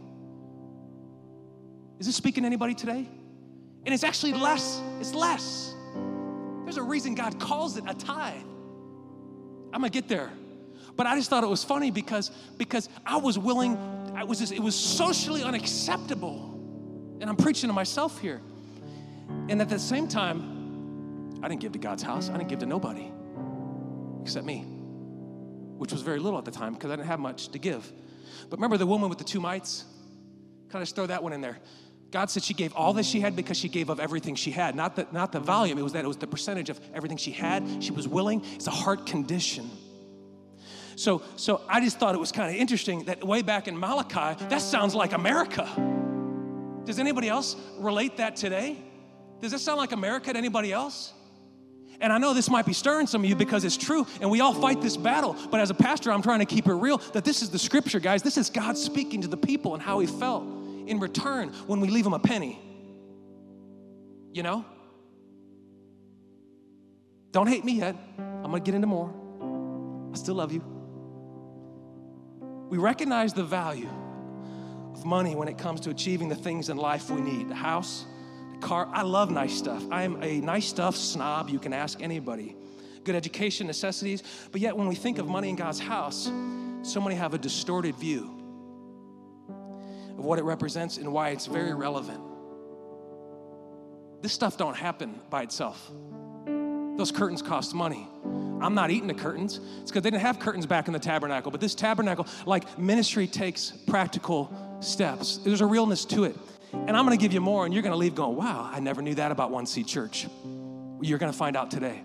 Is 2.00 2.06
this 2.06 2.18
speaking 2.18 2.44
to 2.44 2.48
anybody 2.48 2.74
today? 2.74 3.08
And 3.86 3.94
it's 3.94 4.04
actually 4.04 4.34
less. 4.34 4.82
It's 5.00 5.14
less. 5.14 5.74
There's 6.66 6.76
a 6.76 6.84
reason 6.84 7.16
God 7.16 7.40
calls 7.40 7.78
it 7.78 7.86
a 7.88 7.94
tithe. 7.94 8.42
I'm 9.72 9.80
gonna 9.80 9.90
get 9.90 10.10
there. 10.10 10.30
But 10.98 11.08
I 11.08 11.16
just 11.16 11.30
thought 11.30 11.46
it 11.46 11.50
was 11.50 11.64
funny 11.64 11.92
because 11.92 12.30
because 12.58 12.90
I 13.06 13.16
was 13.16 13.40
willing, 13.40 13.78
I 14.14 14.26
was 14.26 14.40
just, 14.40 14.52
it 14.52 14.60
was 14.60 14.76
socially 14.76 15.44
unacceptable. 15.44 16.60
And 17.22 17.30
I'm 17.30 17.38
preaching 17.38 17.70
to 17.70 17.74
myself 17.74 18.20
here. 18.20 18.42
And 19.48 19.62
at 19.62 19.70
the 19.70 19.80
same 19.80 20.10
time, 20.10 20.57
I 21.42 21.48
didn't 21.48 21.62
give 21.62 21.74
to 21.74 21.80
God's 21.80 22.04
house. 22.04 22.30
I 22.30 22.38
didn't 22.38 22.50
give 22.50 22.60
to 22.60 22.66
nobody 22.66 23.12
except 24.22 24.46
me, 24.46 24.60
which 25.78 25.92
was 25.92 26.02
very 26.02 26.20
little 26.20 26.38
at 26.38 26.46
the 26.46 26.52
time 26.52 26.74
because 26.74 26.92
I 26.92 26.96
didn't 26.96 27.08
have 27.08 27.20
much 27.20 27.50
to 27.50 27.60
give. 27.60 27.92
But 28.50 28.58
remember 28.58 28.78
the 28.78 28.86
woman 28.86 29.10
with 29.10 29.18
the 29.18 29.24
two 29.24 29.40
mites? 29.40 29.86
Kind 30.70 30.84
of 30.84 30.90
throw 30.90 31.06
that 31.06 31.24
one 31.24 31.34
in 31.34 31.42
there. 31.42 31.58
God 32.12 32.30
said 32.30 32.44
she 32.44 32.54
gave 32.54 32.74
all 32.74 32.94
that 32.94 33.06
she 33.06 33.20
had 33.20 33.36
because 33.36 33.58
she 33.58 33.70
gave 33.70 33.90
of 33.90 34.00
everything 34.00 34.36
she 34.36 34.52
had. 34.52 34.76
Not 34.76 34.96
the, 34.96 35.08
not 35.12 35.32
the 35.32 35.40
volume, 35.40 35.78
it 35.78 35.82
was 35.82 35.94
that 35.94 36.06
it 36.06 36.08
was 36.08 36.18
the 36.18 36.28
percentage 36.28 36.70
of 36.70 36.80
everything 36.94 37.18
she 37.18 37.32
had. 37.32 37.84
She 37.84 37.92
was 37.92 38.08
willing. 38.08 38.44
It's 38.56 38.68
a 38.68 38.72
heart 38.72 39.06
condition. 39.06 39.70
So, 40.96 41.22
so 41.36 41.62
I 41.70 41.80
just 41.80 42.00
thought 42.00 42.16
it 42.16 42.20
was 42.20 42.32
kind 42.32 42.50
of 42.50 42.56
interesting 42.60 43.04
that 43.06 43.24
way 43.24 43.42
back 43.42 43.68
in 43.68 43.80
Malachi, 43.80 44.44
that 44.46 44.62
sounds 44.62 44.96
like 44.96 45.14
America. 45.14 45.70
Does 46.86 46.98
anybody 46.98 47.30
else 47.30 47.56
relate 47.78 48.18
that 48.18 48.36
today? 48.36 48.78
Does 49.42 49.52
that 49.52 49.60
sound 49.60 49.78
like 49.78 49.92
America 49.92 50.32
to 50.32 50.38
anybody 50.38 50.72
else? 50.72 51.14
And 52.00 52.14
I 52.14 52.18
know 52.20 52.34
this 52.34 52.50
might 52.50 52.66
be 52.66 52.74
stirring 52.74 53.08
some 53.08 53.24
of 53.24 53.30
you 53.30 53.36
because 53.36 53.64
it's 53.64 53.78
true, 53.78 54.06
and 54.22 54.30
we 54.30 54.40
all 54.40 54.54
fight 54.54 54.82
this 54.82 54.96
battle. 54.96 55.36
But 55.50 55.60
as 55.60 55.72
a 55.72 55.74
pastor, 55.74 56.12
I'm 56.12 56.22
trying 56.22 56.40
to 56.40 56.46
keep 56.46 56.68
it 56.68 56.74
real 56.74 57.00
that 57.14 57.26
this 57.26 57.42
is 57.42 57.50
the 57.50 57.58
scripture, 57.60 58.00
guys. 58.00 58.22
This 58.22 58.38
is 58.38 58.50
God 58.50 58.78
speaking 58.78 59.22
to 59.22 59.28
the 59.28 59.38
people 59.38 59.74
and 59.74 59.82
how 59.82 60.00
He 60.00 60.08
felt 60.08 60.44
in 60.86 61.00
return 61.00 61.50
when 61.66 61.80
we 61.80 61.88
leave 61.90 62.06
Him 62.06 62.14
a 62.14 62.20
penny. 62.20 62.62
You 64.32 64.44
know? 64.44 64.66
Don't 67.32 67.48
hate 67.48 67.66
me 67.66 67.74
yet. 67.74 67.96
I'm 68.18 68.44
gonna 68.44 68.60
get 68.60 68.76
into 68.76 68.88
more. 68.88 69.14
I 70.14 70.18
still 70.18 70.36
love 70.36 70.52
you. 70.52 70.64
We 72.70 72.78
recognize 72.78 73.34
the 73.34 73.44
value 73.44 73.90
of 74.94 75.06
money 75.06 75.36
when 75.36 75.48
it 75.48 75.58
comes 75.58 75.82
to 75.82 75.90
achieving 75.90 76.30
the 76.30 76.36
things 76.36 76.70
in 76.70 76.78
life 76.78 77.10
we 77.10 77.22
need 77.22 77.50
the 77.50 77.56
house, 77.56 78.06
car. 78.62 78.88
I 78.92 79.04
love 79.04 79.32
nice 79.32 79.58
stuff. 79.58 79.84
I 79.92 80.04
am 80.04 80.22
a 80.22 80.40
nice 80.42 80.68
stuff 80.68 80.96
snob. 80.96 81.50
You 81.50 81.60
can 81.60 81.74
ask 81.74 82.02
anybody. 82.02 82.56
Good 83.04 83.16
education, 83.16 83.68
necessities. 83.68 84.24
But 84.52 84.62
yet, 84.62 84.76
when 84.76 84.88
we 84.88 84.96
think 84.96 85.18
of 85.18 85.28
money 85.28 85.50
in 85.50 85.56
God's 85.56 85.80
house, 85.80 86.32
so 86.82 87.02
many 87.02 87.16
have 87.16 87.34
a 87.34 87.38
distorted 87.38 87.96
view 87.96 88.34
of 90.18 90.26
what 90.26 90.40
it 90.40 90.44
represents 90.44 90.98
and 90.98 91.12
why 91.12 91.30
it's 91.30 91.46
very 91.46 91.74
relevant. 91.74 92.22
This 94.22 94.34
stuff 94.34 94.58
don't 94.58 94.76
happen 94.76 95.20
by 95.30 95.44
itself. 95.44 95.92
Those 96.98 97.12
curtains 97.12 97.42
cost 97.42 97.76
money. 97.76 98.08
I'm 98.60 98.74
not 98.74 98.90
eating 98.90 99.08
the 99.08 99.14
curtains. 99.14 99.60
It's 99.82 99.92
because 99.92 100.02
they 100.02 100.10
didn't 100.10 100.24
have 100.24 100.40
curtains 100.40 100.66
back 100.66 100.88
in 100.88 100.94
the 100.94 101.00
tabernacle. 101.00 101.52
But 101.52 101.62
this 101.62 101.76
tabernacle, 101.76 102.26
like 102.48 102.80
ministry, 102.80 103.28
takes 103.28 103.72
practical 103.86 104.52
steps. 104.80 105.38
There's 105.38 105.62
a 105.62 105.66
realness 105.66 106.06
to 106.06 106.24
it. 106.24 106.36
And 106.74 106.98
I'm 106.98 107.06
going 107.06 107.18
to 107.18 107.22
give 107.22 107.34
you 107.34 107.42
more, 107.42 107.66
and 107.66 107.74
you're 107.74 107.84
going 107.84 107.94
to 107.94 107.98
leave 107.98 108.16
going, 108.16 108.36
wow, 108.36 108.70
I 108.72 108.80
never 108.80 109.02
knew 109.02 109.16
that 109.16 109.32
about 109.32 109.52
One 109.52 109.66
Seed 109.66 109.88
Church. 109.88 110.28
You're 111.02 111.18
going 111.18 111.32
to 111.32 111.38
find 111.38 111.56
out 111.56 111.72
today. 111.72 112.02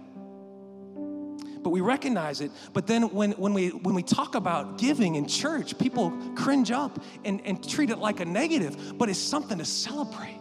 But 1.62 1.70
we 1.70 1.80
recognize 1.80 2.40
it. 2.40 2.50
But 2.72 2.86
then 2.86 3.10
when, 3.10 3.32
when, 3.32 3.54
we, 3.54 3.68
when 3.68 3.94
we 3.94 4.02
talk 4.02 4.34
about 4.34 4.78
giving 4.78 5.14
in 5.14 5.26
church, 5.26 5.78
people 5.78 6.12
cringe 6.34 6.70
up 6.70 7.00
and, 7.24 7.40
and 7.44 7.66
treat 7.68 7.90
it 7.90 7.98
like 7.98 8.20
a 8.20 8.24
negative, 8.24 8.98
but 8.98 9.08
it's 9.08 9.18
something 9.18 9.58
to 9.58 9.64
celebrate. 9.64 10.38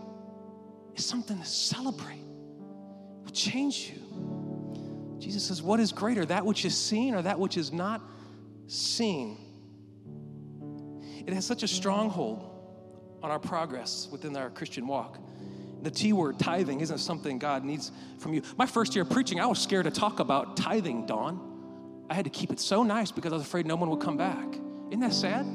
It's 0.94 1.06
something 1.06 1.38
to 1.38 1.46
celebrate 1.46 2.20
It 2.20 3.24
will 3.24 3.32
change 3.32 3.92
you. 3.94 5.18
Jesus 5.20 5.46
says, 5.46 5.62
What 5.62 5.80
is 5.80 5.92
greater, 5.92 6.26
that 6.26 6.46
which 6.46 6.66
is 6.66 6.76
seen 6.76 7.14
or 7.14 7.22
that 7.22 7.40
which 7.40 7.56
is 7.56 7.72
not 7.72 8.02
seen? 8.68 9.38
It 11.26 11.34
has 11.34 11.46
such 11.46 11.62
a 11.62 11.68
stronghold 11.68 12.51
on 13.24 13.32
our 13.32 13.40
progress 13.40 14.08
within 14.12 14.36
our 14.36 14.50
Christian 14.50 14.88
walk. 14.88 15.20
The 15.82 15.92
T 15.92 16.14
word, 16.14 16.38
tithing, 16.38 16.82
isn't 16.82 17.00
something 17.00 17.40
God 17.40 17.64
needs 17.64 17.92
from 18.20 18.34
you. 18.34 18.44
My 18.58 18.66
first 18.66 18.96
year 18.96 19.06
preaching, 19.06 19.40
I 19.40 19.48
was 19.48 19.60
scared 19.60 19.86
to 19.86 19.92
talk 19.92 20.20
about 20.20 20.56
tithing, 20.58 21.08
Dawn. 21.08 22.06
I 22.10 22.14
had 22.14 22.26
to 22.26 22.30
keep 22.30 22.52
it 22.52 22.60
so 22.60 22.84
nice 22.84 23.12
because 23.12 23.32
I 23.32 23.36
was 23.38 23.46
afraid 23.46 23.66
no 23.66 23.76
one 23.76 23.90
would 23.90 24.02
come 24.02 24.18
back. 24.18 24.48
Isn't 24.90 25.00
that 25.00 25.14
sad? 25.14 25.46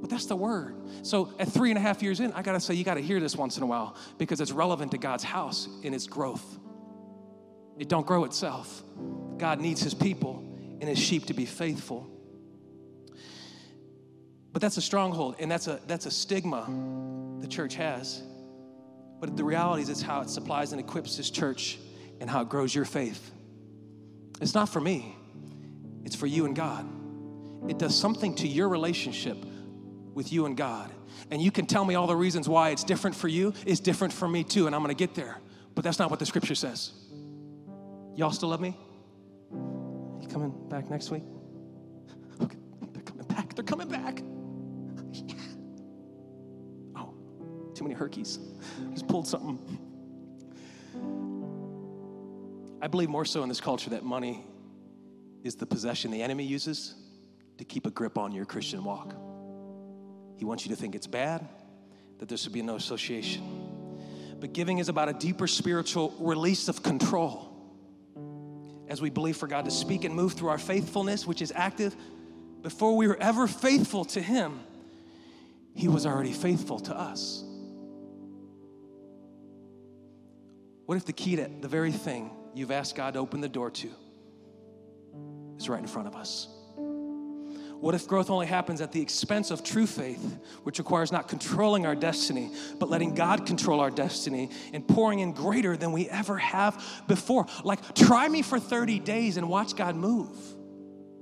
But 0.00 0.10
that's 0.10 0.26
the 0.26 0.36
word. 0.36 0.76
So 1.02 1.32
at 1.38 1.48
three 1.48 1.70
and 1.70 1.78
a 1.78 1.80
half 1.80 2.02
years 2.02 2.20
in, 2.20 2.32
I 2.32 2.42
gotta 2.42 2.60
say, 2.60 2.74
you 2.74 2.84
gotta 2.84 3.00
hear 3.00 3.20
this 3.20 3.36
once 3.36 3.56
in 3.56 3.62
a 3.62 3.66
while 3.66 3.96
because 4.16 4.40
it's 4.40 4.52
relevant 4.52 4.92
to 4.92 4.98
God's 4.98 5.24
house 5.24 5.68
in 5.82 5.92
its 5.94 6.06
growth. 6.06 6.58
It 7.78 7.88
don't 7.88 8.06
grow 8.06 8.24
itself. 8.24 8.82
God 9.36 9.60
needs 9.60 9.80
his 9.80 9.94
people 9.94 10.42
and 10.80 10.84
his 10.84 10.98
sheep 10.98 11.26
to 11.26 11.34
be 11.34 11.44
faithful. 11.44 12.08
But 14.52 14.62
that's 14.62 14.76
a 14.76 14.82
stronghold, 14.82 15.36
and 15.38 15.50
that's 15.50 15.66
a 15.66 15.80
that's 15.86 16.06
a 16.06 16.10
stigma 16.10 16.66
the 17.40 17.46
church 17.46 17.74
has. 17.74 18.22
But 19.20 19.36
the 19.36 19.44
reality 19.44 19.82
is 19.82 19.88
it's 19.88 20.02
how 20.02 20.20
it 20.20 20.30
supplies 20.30 20.72
and 20.72 20.80
equips 20.80 21.16
this 21.16 21.30
church 21.30 21.78
and 22.20 22.30
how 22.30 22.42
it 22.42 22.48
grows 22.48 22.74
your 22.74 22.84
faith. 22.84 23.32
It's 24.40 24.54
not 24.54 24.68
for 24.68 24.80
me, 24.80 25.16
it's 26.04 26.16
for 26.16 26.26
you 26.26 26.46
and 26.46 26.54
God. 26.54 26.88
It 27.68 27.78
does 27.78 27.98
something 27.98 28.34
to 28.36 28.46
your 28.46 28.68
relationship 28.68 29.36
with 30.14 30.32
you 30.32 30.46
and 30.46 30.56
God. 30.56 30.90
And 31.30 31.42
you 31.42 31.50
can 31.50 31.66
tell 31.66 31.84
me 31.84 31.96
all 31.96 32.06
the 32.06 32.16
reasons 32.16 32.48
why 32.48 32.70
it's 32.70 32.84
different 32.84 33.16
for 33.16 33.28
you, 33.28 33.52
it's 33.66 33.80
different 33.80 34.12
for 34.12 34.28
me 34.28 34.44
too, 34.44 34.66
and 34.66 34.74
I'm 34.74 34.82
gonna 34.82 34.94
get 34.94 35.14
there. 35.14 35.38
But 35.74 35.84
that's 35.84 35.98
not 35.98 36.10
what 36.10 36.18
the 36.18 36.26
scripture 36.26 36.54
says. 36.54 36.92
Y'all 38.16 38.32
still 38.32 38.48
love 38.48 38.60
me? 38.60 38.76
You 39.52 40.28
coming 40.28 40.52
back 40.68 40.90
next 40.90 41.10
week? 41.10 41.22
Okay, 42.40 42.56
they're 42.92 43.02
coming 43.02 43.26
back. 43.26 43.54
They're 43.54 43.64
coming 43.64 43.88
back. 43.88 44.22
Too 47.78 47.84
many 47.84 47.94
herkies. 47.94 48.40
Just 48.90 49.06
pulled 49.06 49.28
something. 49.28 49.58
I 52.82 52.88
believe 52.88 53.08
more 53.08 53.24
so 53.24 53.44
in 53.44 53.48
this 53.48 53.60
culture 53.60 53.90
that 53.90 54.04
money 54.04 54.44
is 55.44 55.54
the 55.54 55.66
possession 55.66 56.10
the 56.10 56.22
enemy 56.22 56.44
uses 56.44 56.96
to 57.58 57.64
keep 57.64 57.86
a 57.86 57.90
grip 57.90 58.18
on 58.18 58.32
your 58.32 58.44
Christian 58.44 58.82
walk. 58.82 59.14
He 60.36 60.44
wants 60.44 60.66
you 60.66 60.74
to 60.74 60.80
think 60.80 60.96
it's 60.96 61.06
bad, 61.06 61.46
that 62.18 62.28
there 62.28 62.36
should 62.36 62.52
be 62.52 62.62
no 62.62 62.74
association. 62.74 63.44
But 64.40 64.52
giving 64.52 64.78
is 64.78 64.88
about 64.88 65.08
a 65.08 65.12
deeper 65.12 65.46
spiritual 65.46 66.14
release 66.18 66.68
of 66.68 66.82
control. 66.82 67.44
As 68.88 69.00
we 69.00 69.10
believe 69.10 69.36
for 69.36 69.46
God 69.46 69.66
to 69.66 69.70
speak 69.70 70.04
and 70.04 70.14
move 70.14 70.32
through 70.32 70.48
our 70.48 70.58
faithfulness, 70.58 71.26
which 71.26 71.42
is 71.42 71.52
active, 71.54 71.94
before 72.62 72.96
we 72.96 73.06
were 73.06 73.18
ever 73.20 73.46
faithful 73.46 74.04
to 74.06 74.20
Him, 74.20 74.60
He 75.74 75.86
was 75.86 76.06
already 76.06 76.32
faithful 76.32 76.80
to 76.80 76.96
us. 76.96 77.44
What 80.88 80.96
if 80.96 81.04
the 81.04 81.12
key 81.12 81.36
to 81.36 81.50
the 81.60 81.68
very 81.68 81.92
thing 81.92 82.30
you've 82.54 82.70
asked 82.70 82.94
God 82.96 83.12
to 83.12 83.20
open 83.20 83.42
the 83.42 83.48
door 83.48 83.70
to 83.70 83.90
is 85.58 85.68
right 85.68 85.80
in 85.80 85.86
front 85.86 86.08
of 86.08 86.16
us? 86.16 86.48
What 87.78 87.94
if 87.94 88.08
growth 88.08 88.30
only 88.30 88.46
happens 88.46 88.80
at 88.80 88.90
the 88.90 89.02
expense 89.02 89.50
of 89.50 89.62
true 89.62 89.86
faith, 89.86 90.38
which 90.62 90.78
requires 90.78 91.12
not 91.12 91.28
controlling 91.28 91.84
our 91.84 91.94
destiny, 91.94 92.52
but 92.78 92.88
letting 92.88 93.14
God 93.14 93.44
control 93.44 93.80
our 93.80 93.90
destiny 93.90 94.48
and 94.72 94.88
pouring 94.88 95.18
in 95.18 95.32
greater 95.32 95.76
than 95.76 95.92
we 95.92 96.08
ever 96.08 96.38
have 96.38 96.82
before? 97.06 97.44
Like, 97.64 97.94
try 97.94 98.26
me 98.26 98.40
for 98.40 98.58
30 98.58 98.98
days 99.00 99.36
and 99.36 99.46
watch 99.46 99.76
God 99.76 99.94
move. 99.94 100.38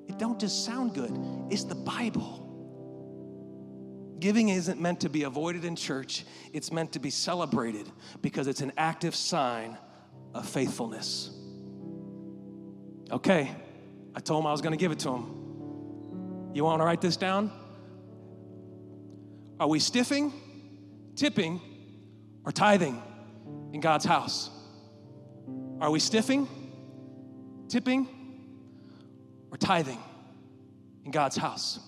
It 0.07 0.17
don't 0.17 0.39
just 0.39 0.65
sound 0.65 0.95
good, 0.95 1.11
it's 1.51 1.65
the 1.65 1.75
Bible. 1.75 2.46
Giving 4.19 4.49
isn't 4.49 4.81
meant 4.81 5.01
to 5.01 5.09
be 5.09 5.25
avoided 5.25 5.65
in 5.65 5.77
church, 5.77 6.25
it's 6.53 6.73
meant 6.73 6.93
to 6.93 6.99
be 6.99 7.11
celebrated 7.11 7.91
because 8.23 8.47
it's 8.47 8.63
an 8.63 8.73
active 8.79 9.15
sign 9.15 9.77
of 10.35 10.49
faithfulness. 10.49 11.31
Okay, 13.11 13.51
I 14.15 14.21
told 14.21 14.43
him 14.43 14.47
I 14.47 14.53
was 14.53 14.63
going 14.63 14.73
to 14.73 14.79
give 14.79 14.91
it 14.91 14.99
to 15.01 15.11
him. 15.11 16.51
You 16.55 16.65
want 16.65 16.81
to 16.81 16.85
write 16.85 17.03
this 17.03 17.17
down? 17.17 17.53
Are 19.61 19.69
we 19.69 19.79
stiffing, 19.79 20.33
tipping, 21.15 21.61
or 22.45 22.53
tithing 22.53 23.03
in 23.73 23.81
God's 23.81 24.05
house? 24.05 24.51
Are 25.81 25.91
we 25.91 25.99
stiffing, 25.99 26.49
tipping, 27.69 28.09
or 29.51 29.59
tithing 29.59 29.99
in 31.05 31.11
God's 31.11 31.37
house? 31.37 31.79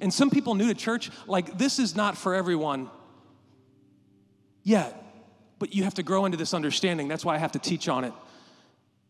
And 0.00 0.12
some 0.12 0.30
people 0.30 0.54
new 0.54 0.66
to 0.68 0.74
church, 0.74 1.10
like 1.26 1.58
this 1.58 1.78
is 1.78 1.94
not 1.94 2.16
for 2.16 2.34
everyone 2.34 2.90
yet, 4.62 5.00
but 5.58 5.74
you 5.74 5.84
have 5.84 5.94
to 5.94 6.02
grow 6.02 6.24
into 6.24 6.36
this 6.36 6.54
understanding. 6.54 7.08
That's 7.08 7.24
why 7.24 7.34
I 7.34 7.38
have 7.38 7.52
to 7.52 7.58
teach 7.58 7.88
on 7.88 8.04
it. 8.04 8.12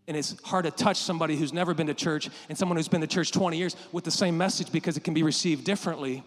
And 0.07 0.17
it's 0.17 0.41
hard 0.43 0.67
to 0.67 0.71
touch 0.71 0.99
somebody 0.99 1.37
who's 1.37 1.53
never 1.53 1.73
been 1.73 1.87
to 1.87 1.95
church 1.95 2.29
and 2.49 2.59
someone 2.59 2.77
who's 2.77 2.89
been 2.89 3.01
to 3.01 3.07
church 3.07 3.33
20 3.33 3.57
years 3.57 3.75
with 3.91 4.05
the 4.05 4.11
same 4.11 4.37
message 4.37 4.71
because 4.71 4.97
it 4.97 5.05
can 5.05 5.15
be 5.15 5.23
received 5.23 5.65
differently. 5.65 6.23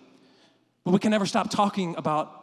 But 0.83 0.91
we 0.91 0.99
can 0.99 1.11
never 1.11 1.25
stop 1.25 1.51
talking 1.51 1.95
about 1.95 2.33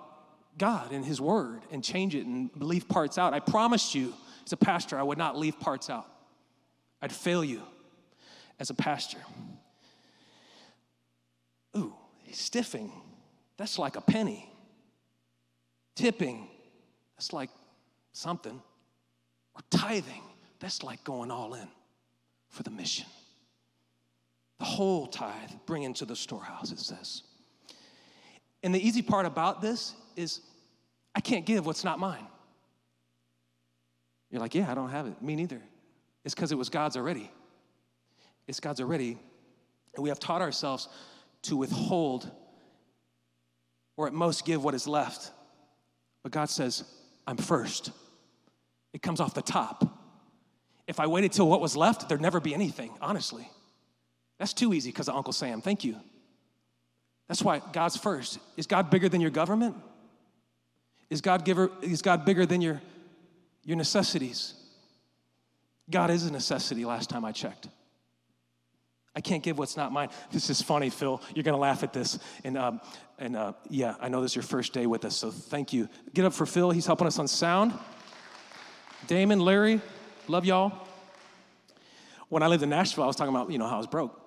God 0.58 0.92
and 0.92 1.04
His 1.04 1.20
Word 1.20 1.62
and 1.72 1.82
change 1.82 2.14
it 2.14 2.24
and 2.26 2.50
leave 2.56 2.88
parts 2.88 3.18
out. 3.18 3.34
I 3.34 3.40
promised 3.40 3.94
you, 3.94 4.14
as 4.46 4.52
a 4.52 4.56
pastor, 4.56 4.98
I 4.98 5.02
would 5.02 5.18
not 5.18 5.36
leave 5.36 5.58
parts 5.58 5.90
out. 5.90 6.06
I'd 7.02 7.12
fail 7.12 7.42
you 7.42 7.62
as 8.60 8.70
a 8.70 8.74
pastor. 8.74 9.18
Ooh, 11.76 11.94
stiffing, 12.34 12.92
that's 13.56 13.78
like 13.78 13.96
a 13.96 14.00
penny. 14.00 14.50
Tipping, 15.94 16.48
that's 17.16 17.32
like 17.32 17.50
something. 18.12 18.60
Or 19.54 19.60
tithing, 19.70 20.22
that's 20.58 20.82
like 20.82 21.04
going 21.04 21.30
all 21.30 21.54
in 21.54 21.68
for 22.48 22.62
the 22.62 22.70
mission. 22.70 23.06
The 24.58 24.64
whole 24.64 25.06
tithe, 25.06 25.50
bring 25.66 25.82
into 25.82 26.04
the 26.04 26.16
storehouse, 26.16 26.72
it 26.72 26.78
says. 26.78 27.22
And 28.62 28.74
the 28.74 28.84
easy 28.84 29.02
part 29.02 29.26
about 29.26 29.60
this 29.60 29.94
is 30.16 30.40
I 31.14 31.20
can't 31.20 31.44
give 31.44 31.66
what's 31.66 31.84
not 31.84 31.98
mine. 31.98 32.26
You're 34.30 34.40
like, 34.40 34.54
yeah, 34.54 34.70
I 34.70 34.74
don't 34.74 34.90
have 34.90 35.06
it. 35.06 35.20
Me 35.22 35.36
neither. 35.36 35.60
It's 36.24 36.34
because 36.34 36.50
it 36.50 36.56
was 36.56 36.68
God's 36.68 36.96
already. 36.96 37.30
It's 38.48 38.58
God's 38.58 38.80
already. 38.80 39.18
And 39.94 40.02
we 40.02 40.08
have 40.08 40.18
taught 40.18 40.40
ourselves 40.42 40.88
to 41.44 41.56
withhold 41.56 42.30
or 43.96 44.06
at 44.06 44.12
most 44.12 44.44
give 44.44 44.62
what 44.62 44.74
is 44.74 44.86
left. 44.86 45.30
But 46.22 46.32
God 46.32 46.50
says, 46.50 46.84
I'm 47.26 47.36
first. 47.36 47.90
It 48.92 49.02
comes 49.02 49.20
off 49.20 49.34
the 49.34 49.42
top. 49.42 49.84
If 50.86 51.00
I 51.00 51.06
waited 51.06 51.32
till 51.32 51.48
what 51.48 51.60
was 51.60 51.76
left, 51.76 52.08
there'd 52.08 52.20
never 52.20 52.40
be 52.40 52.54
anything, 52.54 52.92
honestly. 53.00 53.48
That's 54.38 54.52
too 54.52 54.74
easy 54.74 54.90
because 54.90 55.08
of 55.08 55.14
Uncle 55.14 55.32
Sam. 55.32 55.60
Thank 55.60 55.84
you. 55.84 55.96
That's 57.28 57.42
why 57.42 57.62
God's 57.72 57.96
first. 57.96 58.38
Is 58.56 58.66
God 58.66 58.90
bigger 58.90 59.08
than 59.08 59.20
your 59.20 59.30
government? 59.30 59.76
Is 61.08 61.20
God, 61.20 61.44
giver, 61.44 61.70
is 61.80 62.02
God 62.02 62.24
bigger 62.24 62.44
than 62.44 62.60
your, 62.60 62.82
your 63.64 63.76
necessities? 63.76 64.54
God 65.90 66.10
is 66.10 66.26
a 66.26 66.32
necessity, 66.32 66.84
last 66.84 67.10
time 67.10 67.24
I 67.24 67.32
checked. 67.32 67.68
I 69.16 69.20
can't 69.20 69.42
give 69.42 69.58
what's 69.58 69.76
not 69.76 69.92
mine. 69.92 70.08
This 70.32 70.50
is 70.50 70.60
funny, 70.60 70.90
Phil. 70.90 71.20
You're 71.34 71.44
going 71.44 71.54
to 71.54 71.60
laugh 71.60 71.82
at 71.82 71.92
this. 71.92 72.18
And, 72.42 72.58
um, 72.58 72.80
and 73.18 73.36
uh, 73.36 73.52
yeah, 73.70 73.94
I 74.00 74.08
know 74.08 74.20
this 74.20 74.32
is 74.32 74.36
your 74.36 74.42
first 74.42 74.72
day 74.72 74.86
with 74.86 75.04
us, 75.04 75.16
so 75.16 75.30
thank 75.30 75.72
you. 75.72 75.88
Get 76.14 76.24
up 76.24 76.32
for 76.32 76.46
Phil. 76.46 76.70
He's 76.70 76.86
helping 76.86 77.06
us 77.06 77.18
on 77.18 77.28
sound. 77.28 77.72
Damon, 79.06 79.38
Larry, 79.38 79.80
Love 80.26 80.46
y'all. 80.46 80.72
When 82.30 82.42
I 82.42 82.46
lived 82.46 82.62
in 82.62 82.70
Nashville, 82.70 83.04
I 83.04 83.06
was 83.06 83.14
talking 83.14 83.34
about, 83.34 83.50
you 83.50 83.58
know, 83.58 83.66
how 83.66 83.74
I 83.74 83.78
was 83.78 83.86
broke. 83.86 84.20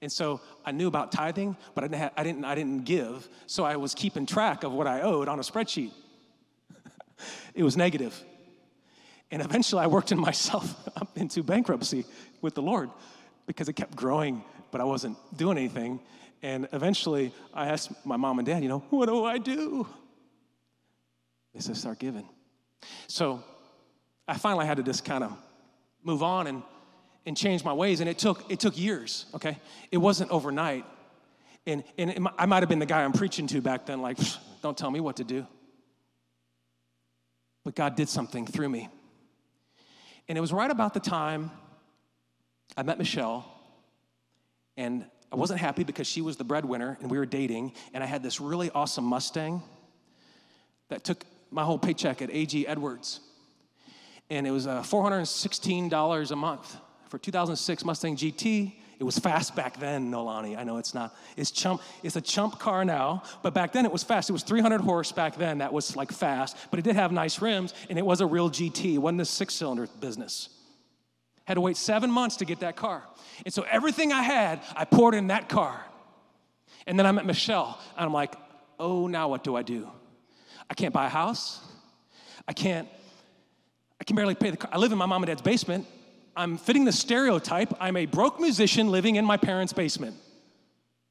And 0.00 0.10
so 0.10 0.40
I 0.66 0.72
knew 0.72 0.88
about 0.88 1.12
tithing, 1.12 1.56
but 1.76 1.84
I 1.84 1.86
didn't, 1.86 2.00
have, 2.00 2.12
I 2.16 2.24
didn't, 2.24 2.44
I 2.44 2.54
didn't 2.56 2.84
give. 2.84 3.28
So 3.46 3.64
I 3.64 3.76
was 3.76 3.94
keeping 3.94 4.26
track 4.26 4.64
of 4.64 4.72
what 4.72 4.88
I 4.88 5.02
owed 5.02 5.28
on 5.28 5.38
a 5.38 5.42
spreadsheet. 5.42 5.92
it 7.54 7.62
was 7.62 7.76
negative. 7.76 8.20
And 9.30 9.40
eventually 9.40 9.80
I 9.80 9.86
worked 9.86 10.10
in 10.10 10.18
myself 10.28 10.74
up 10.96 11.16
into 11.16 11.44
bankruptcy 11.44 12.04
with 12.40 12.56
the 12.56 12.62
Lord 12.62 12.90
because 13.46 13.68
it 13.68 13.74
kept 13.74 13.96
growing, 13.96 14.42
but 14.70 14.80
I 14.80 14.84
wasn't 14.84 15.16
doing 15.36 15.58
anything. 15.58 16.00
And 16.42 16.68
eventually 16.72 17.32
I 17.54 17.68
asked 17.68 17.90
my 18.04 18.16
mom 18.16 18.38
and 18.38 18.46
dad, 18.46 18.62
you 18.62 18.68
know, 18.68 18.80
what 18.90 19.06
do 19.06 19.24
I 19.24 19.38
do? 19.38 19.86
They 21.54 21.60
said, 21.60 21.76
start 21.76 21.98
giving. 21.98 22.28
So 23.06 23.42
I 24.26 24.36
finally 24.36 24.66
had 24.66 24.78
to 24.78 24.82
just 24.82 25.04
kind 25.04 25.22
of 25.22 25.36
move 26.02 26.22
on 26.22 26.46
and, 26.46 26.62
and 27.26 27.36
change 27.36 27.64
my 27.64 27.72
ways. 27.72 28.00
And 28.00 28.08
it 28.08 28.18
took, 28.18 28.50
it 28.50 28.58
took 28.58 28.76
years, 28.76 29.26
okay? 29.34 29.58
It 29.90 29.98
wasn't 29.98 30.30
overnight. 30.30 30.84
And, 31.66 31.84
and 31.96 32.10
it, 32.10 32.22
I 32.38 32.46
might 32.46 32.60
have 32.60 32.68
been 32.68 32.80
the 32.80 32.86
guy 32.86 33.04
I'm 33.04 33.12
preaching 33.12 33.46
to 33.48 33.60
back 33.60 33.86
then, 33.86 34.02
like, 34.02 34.18
don't 34.62 34.76
tell 34.76 34.90
me 34.90 35.00
what 35.00 35.16
to 35.16 35.24
do. 35.24 35.46
But 37.64 37.76
God 37.76 37.94
did 37.94 38.08
something 38.08 38.46
through 38.46 38.68
me. 38.68 38.88
And 40.28 40.36
it 40.36 40.40
was 40.40 40.52
right 40.52 40.70
about 40.70 40.94
the 40.94 41.00
time 41.00 41.50
I 42.76 42.82
met 42.82 42.98
Michelle, 42.98 43.44
and 44.76 45.04
I 45.32 45.36
wasn't 45.36 45.60
happy 45.60 45.82
because 45.82 46.06
she 46.06 46.20
was 46.20 46.36
the 46.36 46.44
breadwinner 46.44 46.98
and 47.00 47.10
we 47.10 47.18
were 47.18 47.26
dating, 47.26 47.72
and 47.94 48.04
I 48.04 48.06
had 48.06 48.22
this 48.22 48.40
really 48.40 48.70
awesome 48.70 49.04
Mustang 49.04 49.62
that 50.88 51.04
took 51.04 51.24
my 51.50 51.64
whole 51.64 51.78
paycheck 51.78 52.20
at 52.20 52.30
AG 52.30 52.66
Edwards. 52.66 53.20
And 54.28 54.46
it 54.46 54.50
was 54.50 54.66
uh, 54.66 54.82
$416 54.82 56.30
a 56.30 56.36
month 56.36 56.76
for 57.08 57.18
2006 57.18 57.84
Mustang 57.84 58.16
GT. 58.16 58.74
It 58.98 59.04
was 59.04 59.18
fast 59.18 59.56
back 59.56 59.80
then, 59.80 60.10
Nolani. 60.10 60.56
I 60.56 60.64
know 60.64 60.76
it's 60.76 60.94
not. 60.94 61.14
It's 61.36 61.50
chump. 61.50 61.82
It's 62.02 62.16
a 62.16 62.20
chump 62.20 62.58
car 62.58 62.84
now, 62.84 63.22
but 63.42 63.52
back 63.52 63.72
then 63.72 63.84
it 63.84 63.90
was 63.90 64.04
fast. 64.04 64.30
It 64.30 64.32
was 64.32 64.42
300 64.42 64.80
horse 64.80 65.12
back 65.12 65.36
then. 65.36 65.58
That 65.58 65.72
was 65.72 65.96
like 65.96 66.12
fast, 66.12 66.56
but 66.70 66.78
it 66.78 66.82
did 66.82 66.94
have 66.94 67.10
nice 67.10 67.40
rims, 67.42 67.74
and 67.90 67.98
it 67.98 68.06
was 68.06 68.20
a 68.20 68.26
real 68.26 68.48
GT. 68.48 68.94
It 68.94 68.98
wasn't 68.98 69.22
a 69.22 69.24
six-cylinder 69.24 69.88
business. 69.98 70.50
Had 71.52 71.56
to 71.56 71.60
wait 71.60 71.76
seven 71.76 72.10
months 72.10 72.36
to 72.36 72.46
get 72.46 72.60
that 72.60 72.76
car. 72.76 73.02
And 73.44 73.52
so 73.52 73.66
everything 73.70 74.10
I 74.10 74.22
had, 74.22 74.62
I 74.74 74.86
poured 74.86 75.14
in 75.14 75.26
that 75.26 75.50
car. 75.50 75.84
And 76.86 76.98
then 76.98 77.04
I 77.04 77.12
met 77.12 77.26
Michelle, 77.26 77.78
and 77.94 78.06
I'm 78.06 78.12
like, 78.14 78.34
oh, 78.80 79.06
now 79.06 79.28
what 79.28 79.44
do 79.44 79.54
I 79.54 79.60
do? 79.60 79.86
I 80.70 80.72
can't 80.72 80.94
buy 80.94 81.04
a 81.04 81.10
house. 81.10 81.60
I 82.48 82.54
can't, 82.54 82.88
I 84.00 84.04
can 84.04 84.16
barely 84.16 84.34
pay 84.34 84.48
the 84.48 84.56
car. 84.56 84.70
I 84.72 84.78
live 84.78 84.92
in 84.92 84.96
my 84.96 85.04
mom 85.04 85.22
and 85.22 85.28
dad's 85.28 85.42
basement. 85.42 85.86
I'm 86.34 86.56
fitting 86.56 86.86
the 86.86 86.92
stereotype. 86.92 87.74
I'm 87.78 87.98
a 87.98 88.06
broke 88.06 88.40
musician 88.40 88.88
living 88.90 89.16
in 89.16 89.26
my 89.26 89.36
parents' 89.36 89.74
basement. 89.74 90.16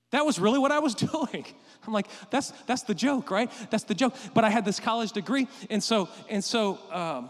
That 0.10 0.26
was 0.26 0.40
really 0.40 0.58
what 0.58 0.72
I 0.72 0.80
was 0.80 0.96
doing. 1.12 1.46
I'm 1.86 1.94
like, 1.94 2.08
that's 2.32 2.50
that's 2.66 2.82
the 2.82 2.96
joke, 2.96 3.30
right? 3.30 3.52
That's 3.70 3.84
the 3.84 3.94
joke. 3.94 4.16
But 4.34 4.44
I 4.44 4.50
had 4.50 4.66
this 4.66 4.80
college 4.80 5.12
degree, 5.12 5.48
and 5.70 5.84
so 5.84 6.10
and 6.30 6.44
so 6.44 6.80
um, 6.92 7.30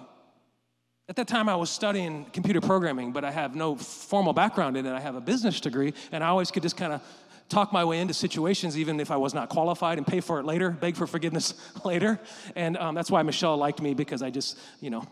at 1.12 1.18
that 1.18 1.28
time, 1.28 1.50
I 1.50 1.58
was 1.58 1.70
studying 1.70 2.24
computer 2.32 2.62
programming, 2.62 3.12
but 3.12 3.26
I 3.26 3.32
have 3.32 3.54
no 3.54 3.76
formal 3.76 4.32
background 4.32 4.78
in 4.78 4.86
it. 4.86 4.94
I 4.94 5.02
have 5.02 5.16
a 5.16 5.20
business 5.20 5.60
degree, 5.60 5.94
and 6.14 6.24
I 6.24 6.28
always 6.28 6.52
could 6.52 6.64
just 6.64 6.78
kind 6.78 6.94
of 6.94 7.02
talk 7.50 7.74
my 7.74 7.84
way 7.84 8.00
into 8.00 8.14
situations, 8.14 8.78
even 8.78 8.98
if 8.98 9.12
I 9.12 9.18
was 9.18 9.34
not 9.34 9.50
qualified, 9.50 9.98
and 9.98 10.08
pay 10.08 10.22
for 10.22 10.40
it 10.40 10.46
later, 10.46 10.70
beg 10.70 10.96
for 10.96 11.06
forgiveness 11.06 11.54
later. 11.84 12.18
And 12.56 12.78
um, 12.78 12.96
that's 12.96 13.12
why 13.12 13.24
Michelle 13.24 13.58
liked 13.58 13.82
me 13.82 13.94
because 13.94 14.22
I 14.22 14.30
just, 14.30 14.58
you 14.80 14.90
know, 14.90 15.06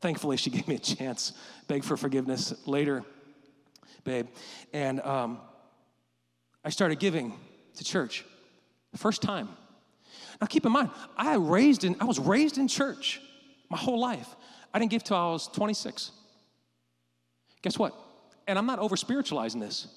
thankfully 0.00 0.36
she 0.36 0.50
gave 0.56 0.66
me 0.66 0.74
a 0.74 0.80
chance, 0.80 1.32
beg 1.68 1.84
for 1.84 1.96
forgiveness 1.96 2.52
later, 2.66 3.04
babe. 4.02 4.26
And 4.72 5.00
um, 5.02 5.38
I 6.64 6.70
started 6.70 6.98
giving 6.98 7.34
to 7.76 7.84
church, 7.84 8.24
first 8.96 9.22
time. 9.22 9.48
Now 10.40 10.48
keep 10.48 10.66
in 10.66 10.72
mind, 10.72 10.90
I 11.16 11.36
raised 11.36 11.84
in, 11.84 11.94
I 12.00 12.04
was 12.04 12.18
raised 12.18 12.58
in 12.58 12.66
church 12.66 13.20
my 13.68 13.78
whole 13.78 14.00
life. 14.00 14.34
I 14.72 14.78
didn't 14.78 14.90
give 14.90 15.04
till 15.04 15.16
I 15.16 15.30
was 15.30 15.48
26. 15.48 16.12
Guess 17.62 17.78
what? 17.78 17.94
And 18.46 18.58
I'm 18.58 18.66
not 18.66 18.78
over 18.78 18.96
spiritualizing 18.96 19.60
this. 19.60 19.88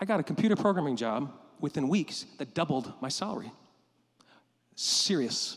I 0.00 0.04
got 0.04 0.20
a 0.20 0.22
computer 0.22 0.56
programming 0.56 0.96
job 0.96 1.32
within 1.60 1.88
weeks 1.88 2.26
that 2.38 2.54
doubled 2.54 2.92
my 3.00 3.08
salary. 3.08 3.50
Serious. 4.76 5.56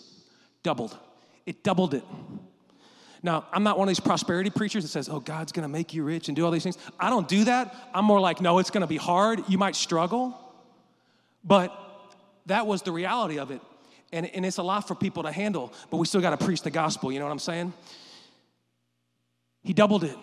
Doubled. 0.63 0.98
It 1.46 1.63
doubled 1.63 1.94
it. 1.94 2.03
Now, 3.24 3.46
I'm 3.51 3.63
not 3.63 3.77
one 3.77 3.88
of 3.88 3.89
these 3.89 4.00
prosperity 4.00 4.50
preachers 4.50 4.84
that 4.84 4.89
says, 4.89 5.08
oh, 5.08 5.20
God's 5.20 5.51
gonna 5.51 5.68
make 5.68 5.94
you 5.94 6.03
rich 6.03 6.27
and 6.27 6.36
do 6.36 6.44
all 6.44 6.51
these 6.51 6.63
things. 6.63 6.77
I 7.00 7.10
don't 7.10 7.27
do 7.27 7.44
that. 7.44 7.75
I'm 7.94 8.06
more 8.06 8.20
like, 8.20 8.41
no, 8.41 8.58
it's 8.58 8.72
gonna 8.72 8.88
be 8.88 8.98
hard. 8.98 9.44
You 9.48 9.60
might 9.60 9.75
struggle. 9.75 10.38
But 11.44 11.75
that 12.48 12.65
was 12.65 12.82
the 12.82 12.91
reality 12.91 13.38
of 13.38 13.51
it. 13.51 13.62
And, 14.12 14.25
and 14.25 14.46
it's 14.46 14.58
a 14.58 14.63
lot 14.63 14.88
for 14.88 14.96
people 14.96 15.24
to 15.24 15.32
handle, 15.32 15.72
but 15.89 15.98
we 15.98 16.08
still 16.08 16.22
gotta 16.22 16.44
preach 16.44 16.63
the 16.63 16.72
gospel. 16.72 17.12
You 17.12 17.20
know 17.20 17.25
what 17.25 17.32
I'm 17.32 17.39
saying? 17.39 17.74
He 19.63 19.74
doubled 19.74 20.03
it. 20.03 20.18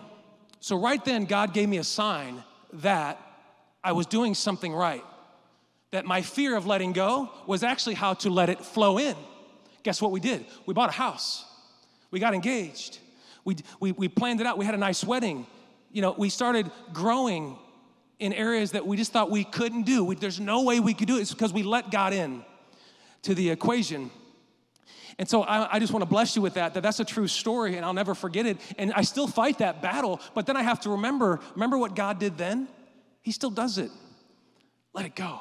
So, 0.61 0.77
right 0.77 1.05
then, 1.05 1.25
God 1.25 1.55
gave 1.55 1.69
me 1.69 1.79
a 1.79 1.85
sign 1.85 2.43
that 2.75 3.21
I 3.83 3.93
was 3.93 4.07
doing 4.07 4.35
something 4.35 4.73
right. 4.73 5.05
That 5.93 6.05
my 6.05 6.23
fear 6.23 6.57
of 6.57 6.67
letting 6.67 6.93
go 6.93 7.31
was 7.47 7.63
actually 7.63 7.95
how 7.95 8.15
to 8.15 8.31
let 8.31 8.51
it 8.51 8.61
flow 8.61 8.99
in. 8.99 9.17
Guess 9.83 10.03
what 10.03 10.11
we 10.11 10.21
did? 10.21 10.45
We 10.67 10.75
bought 10.75 10.91
a 10.91 10.93
house, 10.93 11.45
we 12.11 12.21
got 12.21 12.35
engaged, 12.35 12.99
we, 13.45 13.57
we, 13.81 13.93
we 13.93 14.09
planned 14.09 14.41
it 14.41 14.47
out, 14.47 14.59
we 14.59 14.65
had 14.65 14.75
a 14.75 14.79
nice 14.79 15.05
wedding. 15.05 15.47
You 15.93 16.03
know, 16.03 16.15
we 16.19 16.29
started 16.29 16.71
growing 16.93 17.57
in 18.19 18.33
areas 18.33 18.73
that 18.73 18.87
we 18.87 18.97
just 18.97 19.13
thought 19.13 19.31
we 19.31 19.45
couldn't 19.45 19.83
do. 19.83 20.05
We, 20.05 20.17
there's 20.17 20.41
no 20.41 20.63
way 20.63 20.81
we 20.81 20.93
could 20.93 21.09
do 21.09 21.17
it. 21.17 21.23
It's 21.23 21.33
because 21.33 21.53
we 21.53 21.63
let 21.63 21.91
God 21.91 22.13
in 22.13 22.45
to 23.23 23.35
the 23.35 23.49
equation. 23.51 24.11
And 25.19 25.29
so 25.29 25.43
I, 25.43 25.77
I, 25.77 25.79
just 25.79 25.93
want 25.93 26.03
to 26.03 26.09
bless 26.09 26.37
you 26.37 26.43
with 26.43 26.55
that, 26.55 26.75
that 26.75 26.83
that's 26.83 27.01
a 27.01 27.05
true 27.05 27.27
story 27.27 27.77
and 27.77 27.85
I'll 27.85 27.93
never 27.93 28.15
forget 28.15 28.47
it. 28.47 28.59
And 28.79 28.93
I 28.93 29.03
still 29.03 29.27
fight 29.27 29.59
that 29.59 29.83
battle, 29.83 30.21
but 30.35 30.47
then 30.47 30.57
I 30.57 30.63
have 30.63 30.81
to 30.81 30.91
remember, 30.91 31.41
remember 31.55 31.77
what 31.77 31.97
God 31.97 32.21
did 32.21 32.39
then? 32.39 32.69
He 33.23 33.33
still 33.33 33.51
does 33.51 33.79
it. 33.79 33.91
Let 34.93 35.07
it 35.07 35.17
go. 35.17 35.41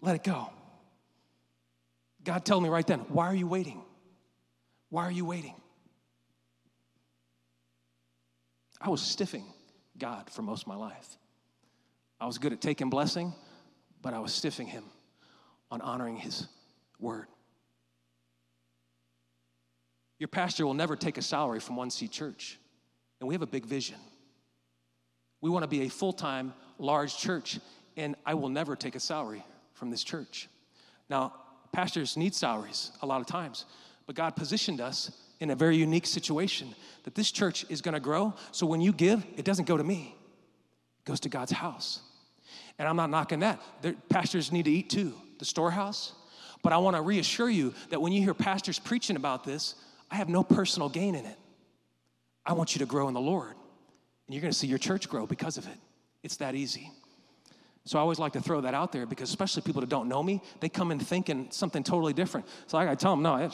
Let 0.00 0.14
it 0.14 0.24
go. 0.24 0.50
God 2.24 2.44
told 2.44 2.62
me 2.62 2.68
right 2.68 2.86
then, 2.86 3.00
why 3.00 3.26
are 3.26 3.34
you 3.34 3.46
waiting? 3.46 3.82
Why 4.88 5.04
are 5.04 5.12
you 5.12 5.24
waiting? 5.24 5.54
I 8.80 8.88
was 8.88 9.02
stiffing 9.02 9.44
God 9.98 10.30
for 10.30 10.42
most 10.42 10.62
of 10.62 10.68
my 10.68 10.76
life. 10.76 11.18
I 12.20 12.26
was 12.26 12.38
good 12.38 12.52
at 12.52 12.60
taking 12.60 12.90
blessing, 12.90 13.34
but 14.02 14.14
I 14.14 14.18
was 14.18 14.32
stiffing 14.32 14.66
Him 14.66 14.84
on 15.70 15.80
honoring 15.80 16.16
His 16.16 16.48
word. 16.98 17.26
Your 20.18 20.28
pastor 20.28 20.64
will 20.66 20.74
never 20.74 20.96
take 20.96 21.18
a 21.18 21.22
salary 21.22 21.60
from 21.60 21.76
One 21.76 21.90
Seed 21.90 22.10
Church. 22.10 22.58
And 23.20 23.28
we 23.28 23.34
have 23.34 23.42
a 23.42 23.46
big 23.46 23.66
vision. 23.66 23.96
We 25.40 25.50
want 25.50 25.62
to 25.62 25.68
be 25.68 25.82
a 25.82 25.88
full 25.88 26.12
time, 26.12 26.54
large 26.78 27.16
church, 27.16 27.58
and 27.96 28.16
I 28.24 28.34
will 28.34 28.48
never 28.48 28.76
take 28.76 28.94
a 28.94 29.00
salary 29.00 29.44
from 29.74 29.90
this 29.90 30.02
church. 30.02 30.48
Now, 31.10 31.34
pastors 31.72 32.16
need 32.16 32.34
salaries 32.34 32.92
a 33.02 33.06
lot 33.06 33.20
of 33.20 33.26
times, 33.26 33.66
but 34.06 34.16
God 34.16 34.36
positioned 34.36 34.80
us 34.80 35.10
in 35.40 35.50
a 35.50 35.54
very 35.54 35.76
unique 35.76 36.06
situation 36.06 36.74
that 37.02 37.14
this 37.14 37.30
church 37.30 37.66
is 37.68 37.82
going 37.82 37.94
to 37.94 38.00
grow. 38.00 38.32
So 38.52 38.66
when 38.66 38.80
you 38.80 38.92
give, 38.92 39.24
it 39.36 39.44
doesn't 39.44 39.66
go 39.66 39.76
to 39.76 39.84
me, 39.84 40.14
it 41.00 41.04
goes 41.04 41.20
to 41.20 41.28
God's 41.28 41.52
house. 41.52 42.00
And 42.78 42.88
I'm 42.88 42.96
not 42.96 43.10
knocking 43.10 43.40
that. 43.40 43.60
pastors 44.08 44.50
need 44.50 44.64
to 44.64 44.70
eat 44.70 44.90
too, 44.90 45.12
the 45.38 45.44
storehouse. 45.44 46.12
But 46.62 46.72
I 46.72 46.78
want 46.78 46.96
to 46.96 47.02
reassure 47.02 47.50
you 47.50 47.74
that 47.90 48.00
when 48.00 48.12
you 48.12 48.22
hear 48.22 48.34
pastors 48.34 48.78
preaching 48.78 49.16
about 49.16 49.44
this, 49.44 49.74
I 50.14 50.16
have 50.18 50.28
no 50.28 50.44
personal 50.44 50.88
gain 50.88 51.16
in 51.16 51.26
it. 51.26 51.36
I 52.46 52.52
want 52.52 52.76
you 52.76 52.78
to 52.78 52.86
grow 52.86 53.08
in 53.08 53.14
the 53.14 53.20
Lord. 53.20 53.50
And 53.50 54.34
you're 54.34 54.40
going 54.40 54.52
to 54.52 54.56
see 54.56 54.68
your 54.68 54.78
church 54.78 55.08
grow 55.08 55.26
because 55.26 55.58
of 55.58 55.66
it. 55.66 55.76
It's 56.22 56.36
that 56.36 56.54
easy. 56.54 56.88
So 57.84 57.98
I 57.98 58.00
always 58.00 58.20
like 58.20 58.34
to 58.34 58.40
throw 58.40 58.60
that 58.60 58.74
out 58.74 58.92
there 58.92 59.06
because, 59.06 59.28
especially 59.28 59.62
people 59.62 59.80
that 59.80 59.90
don't 59.90 60.08
know 60.08 60.22
me, 60.22 60.40
they 60.60 60.68
come 60.68 60.92
in 60.92 61.00
thinking 61.00 61.48
something 61.50 61.82
totally 61.82 62.12
different. 62.12 62.46
So 62.68 62.78
I 62.78 62.84
got 62.84 62.90
to 62.90 62.96
tell 62.96 63.10
them, 63.10 63.24
no, 63.24 63.32
I, 63.32 63.50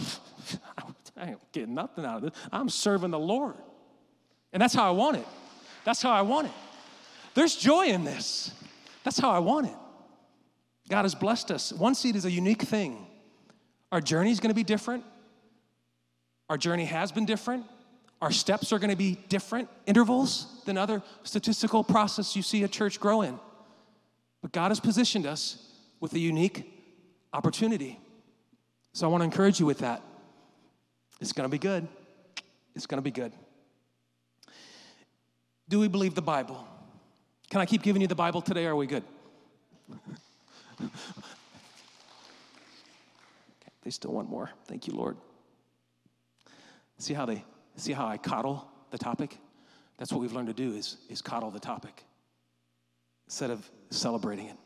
I 1.17 1.31
ain't 1.31 1.53
getting 1.53 1.75
nothing 1.75 2.05
out 2.05 2.17
of 2.17 2.23
this. 2.25 2.33
I'm 2.53 2.69
serving 2.69 3.11
the 3.11 3.19
Lord. 3.19 3.55
And 4.53 4.61
that's 4.61 4.75
how 4.75 4.87
I 4.87 4.91
want 4.91 5.17
it. 5.17 5.27
That's 5.85 6.03
how 6.03 6.11
I 6.11 6.21
want 6.21 6.49
it. 6.49 6.53
There's 7.33 7.57
joy 7.57 7.87
in 7.87 8.05
this. 8.05 8.53
That's 9.03 9.19
how 9.19 9.31
I 9.31 9.39
want 9.39 9.69
it. 9.69 9.77
God 10.91 11.07
has 11.07 11.15
blessed 11.15 11.53
us. 11.53 11.73
One 11.73 11.95
seed 11.95 12.17
is 12.17 12.27
a 12.27 12.31
unique 12.31 12.61
thing. 12.61 13.07
Our 13.91 14.03
journey 14.03 14.31
is 14.31 14.41
going 14.41 14.51
to 14.51 14.55
be 14.55 14.63
different. 14.63 15.05
Our 16.51 16.59
journey 16.59 16.85
has 16.87 17.13
been 17.13 17.27
different. 17.27 17.65
Our 18.21 18.33
steps 18.33 18.73
are 18.73 18.81
going 18.81 18.91
to 18.91 18.97
be 18.97 19.17
different 19.29 19.69
intervals 19.87 20.63
than 20.67 20.77
other 20.77 21.01
statistical 21.23 21.85
process 21.85 22.35
you 22.35 22.43
see 22.43 22.65
a 22.65 22.69
church 22.69 22.99
grow 22.99 23.23
in. 23.23 23.39
But 24.43 24.51
God 24.51 24.73
has 24.73 24.81
positioned 24.81 25.27
us 25.27 25.65
with 26.01 26.13
a 26.13 26.19
unique 26.19 26.69
opportunity. 27.33 28.01
So 28.93 29.07
I 29.07 29.11
want 29.11 29.21
to 29.21 29.27
encourage 29.27 29.61
you 29.61 29.67
with 29.67 29.79
that. 29.79 30.03
It's 31.21 31.33
going 31.33 31.49
to 31.49 31.51
be 31.51 31.59
good. 31.59 31.87
It's 32.75 32.87
going 32.87 32.99
to 32.99 33.03
be 33.03 33.13
good. 33.13 33.33
Do 35.69 35.79
we 35.79 35.87
believe 35.87 36.17
the 36.17 36.23
Bible? 36.23 36.67
Can 37.49 37.61
I 37.61 37.67
keep 37.67 37.83
giving 37.83 38.03
you 38.03 38.09
the 38.09 38.17
Bible 38.17 38.43
today? 38.43 38.67
Or 38.67 38.73
are 38.73 38.77
we 38.77 38.89
good? 38.89 39.05
okay, 40.83 40.91
they 43.83 43.91
still 43.91 44.13
want 44.13 44.29
more. 44.29 44.51
Thank 44.67 44.89
you, 44.89 44.95
Lord. 44.95 45.17
See 47.01 47.15
how 47.15 47.25
they 47.25 47.43
see 47.77 47.93
how 47.93 48.07
I 48.07 48.19
coddle 48.19 48.69
the 48.91 48.99
topic? 48.99 49.39
That's 49.97 50.13
what 50.13 50.21
we've 50.21 50.33
learned 50.33 50.49
to 50.49 50.55
do 50.55 50.75
is, 50.75 50.99
is 51.09 51.23
coddle 51.23 51.51
the 51.51 51.59
topic 51.59 52.05
instead 53.27 53.51
of 53.51 53.69
celebrating 53.89 54.49
it. 54.49 54.57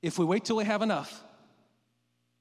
If 0.00 0.18
we 0.18 0.24
wait 0.24 0.44
till 0.44 0.56
we 0.56 0.64
have 0.64 0.80
enough, 0.80 1.22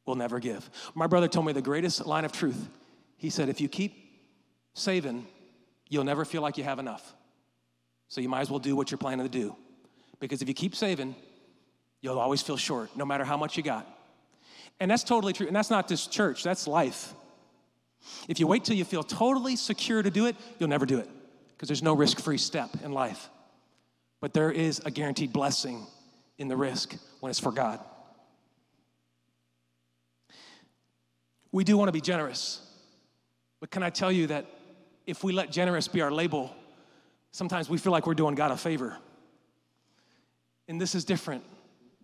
we'll 0.06 0.16
never 0.16 0.40
give. 0.40 0.70
My 0.94 1.08
brother 1.08 1.28
told 1.28 1.46
me 1.46 1.54
the 1.54 1.62
greatest 1.62 2.06
line 2.06 2.24
of 2.24 2.32
truth. 2.32 2.70
He 3.18 3.30
said, 3.30 3.50
if 3.50 3.60
you 3.60 3.68
keep 3.68 3.94
saving, 4.74 5.28
you'll 5.90 6.04
never 6.04 6.24
feel 6.24 6.42
like 6.42 6.58
you 6.58 6.64
have 6.64 6.80
enough. 6.80 7.14
So 8.08 8.22
you 8.22 8.30
might 8.30 8.42
as 8.42 8.50
well 8.50 8.60
do 8.60 8.76
what 8.76 8.92
you're 8.92 8.98
planning 8.98 9.26
to 9.26 9.32
do. 9.32 9.56
Because 10.20 10.42
if 10.42 10.48
you 10.48 10.54
keep 10.54 10.76
saving, 10.76 11.16
you'll 12.02 12.20
always 12.20 12.42
feel 12.42 12.58
short, 12.58 12.96
no 12.96 13.06
matter 13.06 13.26
how 13.26 13.36
much 13.38 13.58
you 13.58 13.64
got. 13.64 13.86
And 14.80 14.92
that's 14.92 15.04
totally 15.04 15.34
true. 15.34 15.48
And 15.48 15.56
that's 15.56 15.70
not 15.70 15.88
just 15.88 16.12
church, 16.12 16.44
that's 16.44 16.68
life. 16.68 17.14
If 18.28 18.40
you 18.40 18.48
wait 18.48 18.64
till 18.64 18.76
you 18.76 18.86
feel 18.86 19.04
totally 19.04 19.56
secure 19.56 20.02
to 20.02 20.10
do 20.10 20.26
it, 20.26 20.36
you'll 20.60 20.70
never 20.70 20.86
do 20.86 21.00
it 21.00 21.10
because 21.56 21.68
there's 21.68 21.84
no 21.84 21.94
risk 21.94 22.20
free 22.20 22.38
step 22.38 22.70
in 22.84 22.92
life. 22.92 23.30
But 24.20 24.34
there 24.34 24.52
is 24.52 24.82
a 24.86 24.92
guaranteed 24.92 25.32
blessing 25.32 25.86
in 26.38 26.48
the 26.48 26.58
risk 26.58 26.96
when 27.20 27.30
it's 27.30 27.40
for 27.40 27.52
God. 27.52 27.80
We 31.52 31.64
do 31.64 31.78
want 31.78 31.88
to 31.88 31.94
be 31.94 32.02
generous, 32.02 32.62
but 33.62 33.72
can 33.72 33.82
I 33.82 33.90
tell 33.90 34.12
you 34.12 34.28
that 34.28 34.46
if 35.06 35.24
we 35.24 35.32
let 35.32 35.52
generous 35.52 35.88
be 35.88 36.02
our 36.02 36.12
label, 36.12 36.54
sometimes 37.32 37.70
we 37.70 37.78
feel 37.78 37.92
like 37.92 38.08
we're 38.08 38.14
doing 38.14 38.36
God 38.36 38.52
a 38.52 38.58
favor. 38.58 38.98
And 40.68 40.82
this 40.82 40.96
is 40.96 41.06
different. 41.06 41.44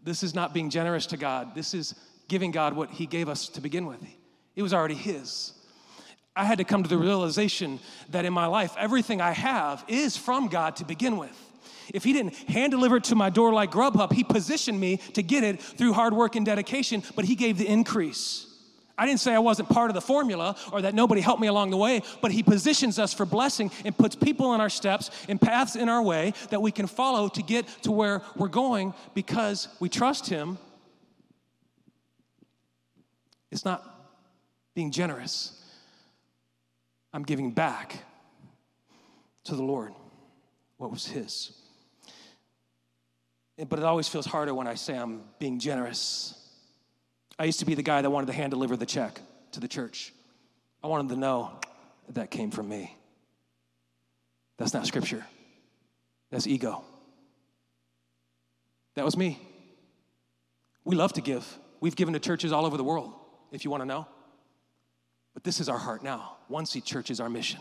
This 0.04 0.24
is 0.24 0.34
not 0.34 0.54
being 0.54 0.70
generous 0.70 1.06
to 1.08 1.18
God. 1.18 1.54
This 1.56 1.74
is 1.74 1.96
giving 2.28 2.52
God 2.52 2.76
what 2.76 2.92
He 2.92 3.06
gave 3.06 3.28
us 3.28 3.50
to 3.50 3.62
begin 3.62 3.86
with. 3.86 4.02
It 4.56 4.64
was 4.64 4.74
already 4.74 4.96
His. 4.96 5.54
I 6.36 6.46
had 6.46 6.60
to 6.60 6.64
come 6.64 6.84
to 6.84 6.90
the 6.90 6.98
realization 6.98 7.80
that 8.10 8.26
in 8.26 8.34
my 8.34 8.46
life, 8.46 8.74
everything 8.78 9.20
I 9.20 9.32
have 9.32 9.84
is 9.88 10.16
from 10.16 10.48
God 10.48 10.78
to 10.78 10.86
begin 10.86 11.18
with. 11.18 11.38
If 11.94 12.04
He 12.04 12.14
didn't 12.14 12.36
hand 12.36 12.72
deliver 12.72 12.98
it 12.98 13.06
to 13.06 13.16
my 13.16 13.30
door 13.30 13.54
like 13.54 13.72
Grubhub, 13.72 14.14
He 14.14 14.24
positioned 14.24 14.80
me 14.80 14.98
to 15.14 15.24
get 15.24 15.44
it 15.44 15.62
through 15.62 15.94
hard 15.94 16.14
work 16.14 16.36
and 16.36 16.46
dedication, 16.46 17.04
but 17.16 17.26
He 17.26 17.36
gave 17.36 17.58
the 17.58 17.68
increase. 17.68 18.48
I 18.98 19.06
didn't 19.06 19.20
say 19.20 19.34
I 19.34 19.40
wasn't 19.40 19.68
part 19.68 19.90
of 19.90 19.96
the 19.96 20.02
formula 20.02 20.56
or 20.72 20.84
that 20.84 20.94
nobody 20.94 21.22
helped 21.22 21.42
me 21.42 21.48
along 21.48 21.72
the 21.72 21.78
way, 21.78 22.02
but 22.22 22.32
He 22.32 22.44
positions 22.44 23.00
us 23.00 23.14
for 23.14 23.26
blessing 23.26 23.72
and 23.84 23.98
puts 23.98 24.16
people 24.16 24.54
in 24.54 24.62
our 24.62 24.70
steps 24.70 25.10
and 25.28 25.42
paths 25.42 25.76
in 25.76 25.90
our 25.90 26.02
way 26.02 26.34
that 26.50 26.62
we 26.62 26.72
can 26.72 26.88
follow 26.88 27.28
to 27.30 27.42
get 27.42 27.68
to 27.82 27.92
where 27.92 28.22
we're 28.38 28.48
going 28.48 28.94
because 29.14 29.68
we 29.80 29.90
trust 29.90 30.30
Him. 30.30 30.58
It's 33.52 33.66
not 33.66 33.84
being 34.76 34.92
generous, 34.92 35.61
I'm 37.14 37.24
giving 37.24 37.52
back 37.52 38.04
to 39.46 39.56
the 39.56 39.64
Lord 39.64 39.94
what 40.78 40.92
was 40.92 41.06
His. 41.06 41.52
But 43.58 43.80
it 43.80 43.86
always 43.86 44.08
feels 44.08 44.26
harder 44.26 44.54
when 44.54 44.68
I 44.68 44.76
say 44.76 44.98
I'm 44.98 45.22
being 45.40 45.60
generous 45.60 46.42
I 47.42 47.46
used 47.46 47.58
to 47.58 47.66
be 47.66 47.74
the 47.74 47.82
guy 47.82 48.04
that 48.04 48.10
wanted 48.12 48.28
to 48.28 48.34
hand 48.34 48.52
deliver 48.52 48.78
the 48.78 48.86
check 48.86 49.20
to 49.54 49.60
the 49.60 49.68
church. 49.68 50.14
I 50.84 50.88
wanted 50.88 51.10
to 51.10 51.20
know 51.20 51.60
that 52.10 52.30
came 52.30 52.52
from 52.52 52.70
me. 52.70 52.96
That's 54.58 54.76
not 54.76 54.86
scripture, 54.86 55.26
that's 56.30 56.46
ego. 56.46 56.84
That 58.94 59.06
was 59.06 59.18
me. 59.18 59.40
We 60.84 60.96
love 60.96 61.14
to 61.14 61.22
give. 61.22 61.58
We've 61.80 61.96
given 61.96 62.14
to 62.14 62.20
churches 62.20 62.52
all 62.52 62.64
over 62.64 62.78
the 62.78 62.84
world, 62.84 63.12
if 63.52 63.66
you 63.66 63.72
want 63.72 63.82
to 63.82 63.88
know. 63.88 64.06
But 65.34 65.44
this 65.44 65.60
is 65.60 65.70
our 65.70 65.78
heart 65.78 66.04
now. 66.04 66.38
One 66.48 66.66
Seed 66.66 66.86
Church 66.86 67.10
is 67.10 67.20
our 67.20 67.30
mission. 67.30 67.60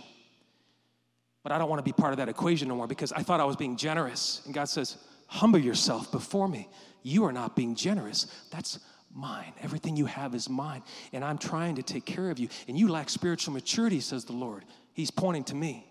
But 1.42 1.52
I 1.52 1.58
don't 1.58 1.70
want 1.70 1.78
to 1.78 1.84
be 1.84 1.92
part 1.92 2.12
of 2.12 2.18
that 2.18 2.28
equation 2.28 2.68
no 2.68 2.74
more 2.74 2.86
because 2.86 3.12
I 3.12 3.22
thought 3.22 3.40
I 3.40 3.44
was 3.44 3.56
being 3.56 3.76
generous. 3.76 4.42
And 4.44 4.54
God 4.54 4.68
says, 4.68 4.98
Humble 5.26 5.60
yourself 5.60 6.10
before 6.10 6.48
me. 6.48 6.68
You 7.02 7.24
are 7.24 7.32
not 7.32 7.54
being 7.54 7.76
generous. 7.76 8.26
That's 8.50 8.80
mine. 9.14 9.52
Everything 9.62 9.96
you 9.96 10.06
have 10.06 10.34
is 10.34 10.48
mine. 10.48 10.82
And 11.12 11.24
I'm 11.24 11.38
trying 11.38 11.76
to 11.76 11.82
take 11.82 12.04
care 12.04 12.30
of 12.30 12.38
you. 12.40 12.48
And 12.66 12.76
you 12.76 12.88
lack 12.88 13.08
spiritual 13.08 13.54
maturity, 13.54 14.00
says 14.00 14.24
the 14.24 14.32
Lord. 14.32 14.64
He's 14.92 15.10
pointing 15.10 15.44
to 15.44 15.54
me. 15.54 15.86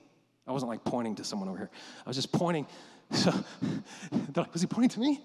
I 0.45 0.51
wasn't 0.51 0.69
like 0.69 0.83
pointing 0.83 1.15
to 1.15 1.23
someone 1.23 1.47
over 1.47 1.57
here. 1.57 1.69
I 2.05 2.09
was 2.09 2.15
just 2.15 2.31
pointing. 2.31 2.67
So, 3.11 3.33
like, 4.35 4.53
was 4.53 4.61
he 4.61 4.67
pointing 4.67 4.89
to 4.89 4.99
me? 4.99 5.19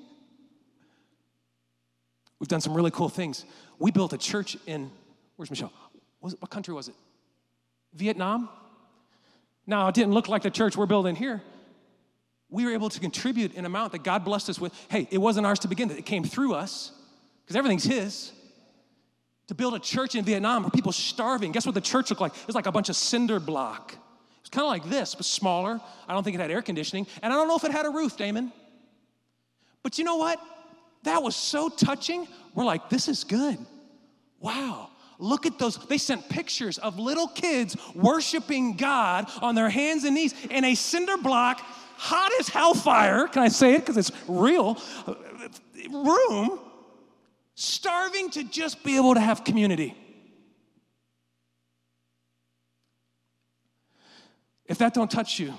We've 2.38 2.48
done 2.48 2.62
some 2.62 2.72
really 2.72 2.90
cool 2.90 3.10
things. 3.10 3.44
We 3.78 3.90
built 3.90 4.14
a 4.14 4.16
church 4.16 4.56
in, 4.64 4.90
where's 5.36 5.50
Michelle? 5.50 5.70
What, 6.24 6.32
what 6.40 6.50
country 6.50 6.72
was 6.72 6.88
it? 6.88 6.94
Vietnam? 7.92 8.48
Now, 9.66 9.88
it 9.88 9.94
didn't 9.94 10.14
look 10.14 10.26
like 10.26 10.40
the 10.40 10.50
church 10.50 10.74
we're 10.74 10.86
building 10.86 11.16
here. 11.16 11.42
We 12.48 12.64
were 12.64 12.72
able 12.72 12.88
to 12.88 12.98
contribute 12.98 13.54
an 13.56 13.66
amount 13.66 13.92
that 13.92 14.04
God 14.04 14.24
blessed 14.24 14.48
us 14.48 14.58
with. 14.58 14.72
Hey, 14.88 15.06
it 15.10 15.18
wasn't 15.18 15.44
ours 15.44 15.58
to 15.60 15.68
begin 15.68 15.88
with, 15.88 15.98
it 15.98 16.06
came 16.06 16.24
through 16.24 16.54
us 16.54 16.92
because 17.42 17.56
everything's 17.56 17.84
his. 17.84 18.32
To 19.48 19.54
build 19.54 19.74
a 19.74 19.78
church 19.78 20.14
in 20.14 20.24
Vietnam 20.24 20.62
where 20.62 20.70
people 20.70 20.92
starving. 20.92 21.52
Guess 21.52 21.66
what 21.66 21.74
the 21.74 21.82
church 21.82 22.08
looked 22.08 22.22
like? 22.22 22.32
It 22.34 22.46
was 22.46 22.56
like 22.56 22.64
a 22.64 22.72
bunch 22.72 22.88
of 22.88 22.96
cinder 22.96 23.38
block. 23.38 23.92
It 23.92 24.40
was 24.40 24.48
kind 24.48 24.64
of 24.64 24.70
like 24.70 24.88
this, 24.88 25.14
but 25.14 25.26
smaller. 25.26 25.78
I 26.08 26.14
don't 26.14 26.24
think 26.24 26.36
it 26.36 26.40
had 26.40 26.50
air 26.50 26.62
conditioning. 26.62 27.06
And 27.22 27.34
I 27.34 27.36
don't 27.36 27.48
know 27.48 27.56
if 27.56 27.64
it 27.64 27.70
had 27.70 27.84
a 27.84 27.90
roof, 27.90 28.16
Damon. 28.16 28.50
But 29.82 29.98
you 29.98 30.04
know 30.04 30.16
what? 30.16 30.40
That 31.02 31.22
was 31.22 31.36
so 31.36 31.68
touching. 31.68 32.26
We're 32.54 32.64
like, 32.64 32.88
this 32.88 33.08
is 33.08 33.24
good. 33.24 33.58
Wow. 34.40 34.88
Look 35.18 35.46
at 35.46 35.58
those. 35.58 35.76
They 35.76 35.98
sent 35.98 36.28
pictures 36.28 36.78
of 36.78 36.98
little 36.98 37.28
kids 37.28 37.76
worshiping 37.94 38.76
God 38.76 39.30
on 39.40 39.54
their 39.54 39.70
hands 39.70 40.04
and 40.04 40.14
knees 40.14 40.34
in 40.50 40.64
a 40.64 40.74
cinder 40.74 41.16
block, 41.16 41.60
hot 41.60 42.30
as 42.40 42.48
hellfire. 42.48 43.28
Can 43.28 43.42
I 43.42 43.48
say 43.48 43.74
it? 43.74 43.80
Because 43.80 43.96
it's 43.96 44.12
real. 44.28 44.80
Room 45.90 46.58
starving 47.54 48.30
to 48.30 48.44
just 48.44 48.82
be 48.82 48.96
able 48.96 49.14
to 49.14 49.20
have 49.20 49.44
community. 49.44 49.96
If 54.66 54.78
that 54.78 54.94
don't 54.94 55.10
touch 55.10 55.38
you, 55.38 55.54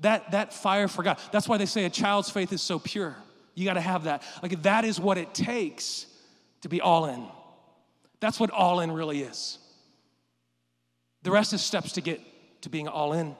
that, 0.00 0.30
that 0.32 0.52
fire 0.52 0.86
for 0.86 1.02
God, 1.02 1.18
that's 1.32 1.48
why 1.48 1.56
they 1.56 1.66
say 1.66 1.84
a 1.84 1.90
child's 1.90 2.30
faith 2.30 2.52
is 2.52 2.62
so 2.62 2.78
pure. 2.78 3.16
You 3.54 3.64
got 3.64 3.74
to 3.74 3.80
have 3.80 4.04
that. 4.04 4.22
Like, 4.42 4.62
that 4.62 4.84
is 4.84 5.00
what 5.00 5.16
it 5.18 5.34
takes 5.34 6.06
to 6.60 6.68
be 6.68 6.80
all 6.80 7.06
in. 7.06 7.26
That's 8.24 8.40
what 8.40 8.50
all 8.52 8.80
in 8.80 8.90
really 8.90 9.20
is. 9.20 9.58
The 11.24 11.30
rest 11.30 11.52
is 11.52 11.60
steps 11.60 11.92
to 11.92 12.00
get 12.00 12.22
to 12.62 12.70
being 12.70 12.88
all 12.88 13.12
in. 13.12 13.36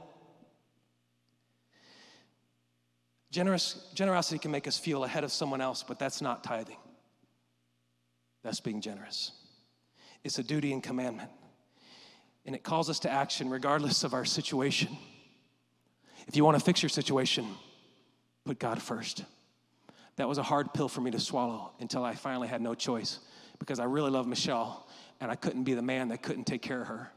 Generous, 3.30 3.88
generosity 3.94 4.38
can 4.38 4.50
make 4.50 4.68
us 4.68 4.76
feel 4.76 5.04
ahead 5.04 5.24
of 5.24 5.32
someone 5.32 5.62
else, 5.62 5.82
but 5.82 5.98
that's 5.98 6.20
not 6.20 6.44
tithing. 6.44 6.76
That's 8.42 8.60
being 8.60 8.82
generous. 8.82 9.32
It's 10.22 10.38
a 10.38 10.42
duty 10.42 10.70
and 10.74 10.82
commandment. 10.82 11.30
And 12.44 12.54
it 12.54 12.62
calls 12.62 12.90
us 12.90 12.98
to 13.00 13.10
action 13.10 13.48
regardless 13.48 14.04
of 14.04 14.12
our 14.12 14.26
situation. 14.26 14.94
If 16.26 16.36
you 16.36 16.44
want 16.44 16.58
to 16.58 16.62
fix 16.62 16.82
your 16.82 16.90
situation, 16.90 17.46
put 18.44 18.58
God 18.58 18.82
first. 18.82 19.24
That 20.16 20.28
was 20.28 20.38
a 20.38 20.42
hard 20.42 20.72
pill 20.72 20.88
for 20.88 21.00
me 21.00 21.10
to 21.10 21.20
swallow 21.20 21.72
until 21.80 22.04
I 22.04 22.14
finally 22.14 22.48
had 22.48 22.62
no 22.62 22.74
choice 22.74 23.18
because 23.58 23.80
I 23.80 23.84
really 23.84 24.10
love 24.10 24.26
Michelle 24.26 24.86
and 25.20 25.30
I 25.30 25.34
couldn't 25.34 25.64
be 25.64 25.74
the 25.74 25.82
man 25.82 26.08
that 26.08 26.22
couldn't 26.22 26.44
take 26.44 26.62
care 26.62 26.82
of 26.82 26.88
her. 26.88 27.10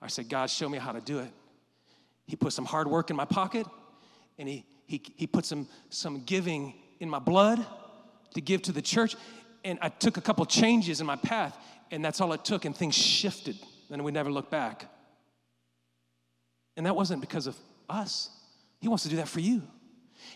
I 0.00 0.08
said, 0.08 0.28
God, 0.28 0.48
show 0.48 0.68
me 0.68 0.78
how 0.78 0.92
to 0.92 1.00
do 1.00 1.18
it. 1.18 1.30
He 2.26 2.36
put 2.36 2.52
some 2.52 2.64
hard 2.64 2.88
work 2.88 3.10
in 3.10 3.16
my 3.16 3.24
pocket 3.24 3.66
and 4.38 4.48
he, 4.48 4.64
he, 4.86 5.02
he 5.16 5.26
put 5.26 5.44
some, 5.44 5.68
some 5.90 6.22
giving 6.24 6.74
in 7.00 7.10
my 7.10 7.18
blood 7.18 7.64
to 8.34 8.40
give 8.40 8.62
to 8.62 8.72
the 8.72 8.82
church 8.82 9.16
and 9.64 9.78
I 9.82 9.88
took 9.88 10.16
a 10.16 10.20
couple 10.20 10.44
changes 10.46 11.00
in 11.00 11.06
my 11.06 11.16
path, 11.16 11.56
and 11.90 12.04
that's 12.04 12.20
all 12.20 12.32
it 12.32 12.44
took, 12.44 12.64
and 12.64 12.74
things 12.74 12.94
shifted. 12.94 13.56
And 13.90 14.04
we 14.04 14.12
never 14.12 14.30
looked 14.30 14.50
back. 14.50 14.86
And 16.76 16.86
that 16.86 16.94
wasn't 16.94 17.20
because 17.20 17.46
of 17.46 17.56
us. 17.88 18.30
He 18.80 18.88
wants 18.88 19.02
to 19.02 19.10
do 19.10 19.16
that 19.16 19.28
for 19.28 19.40
you. 19.40 19.62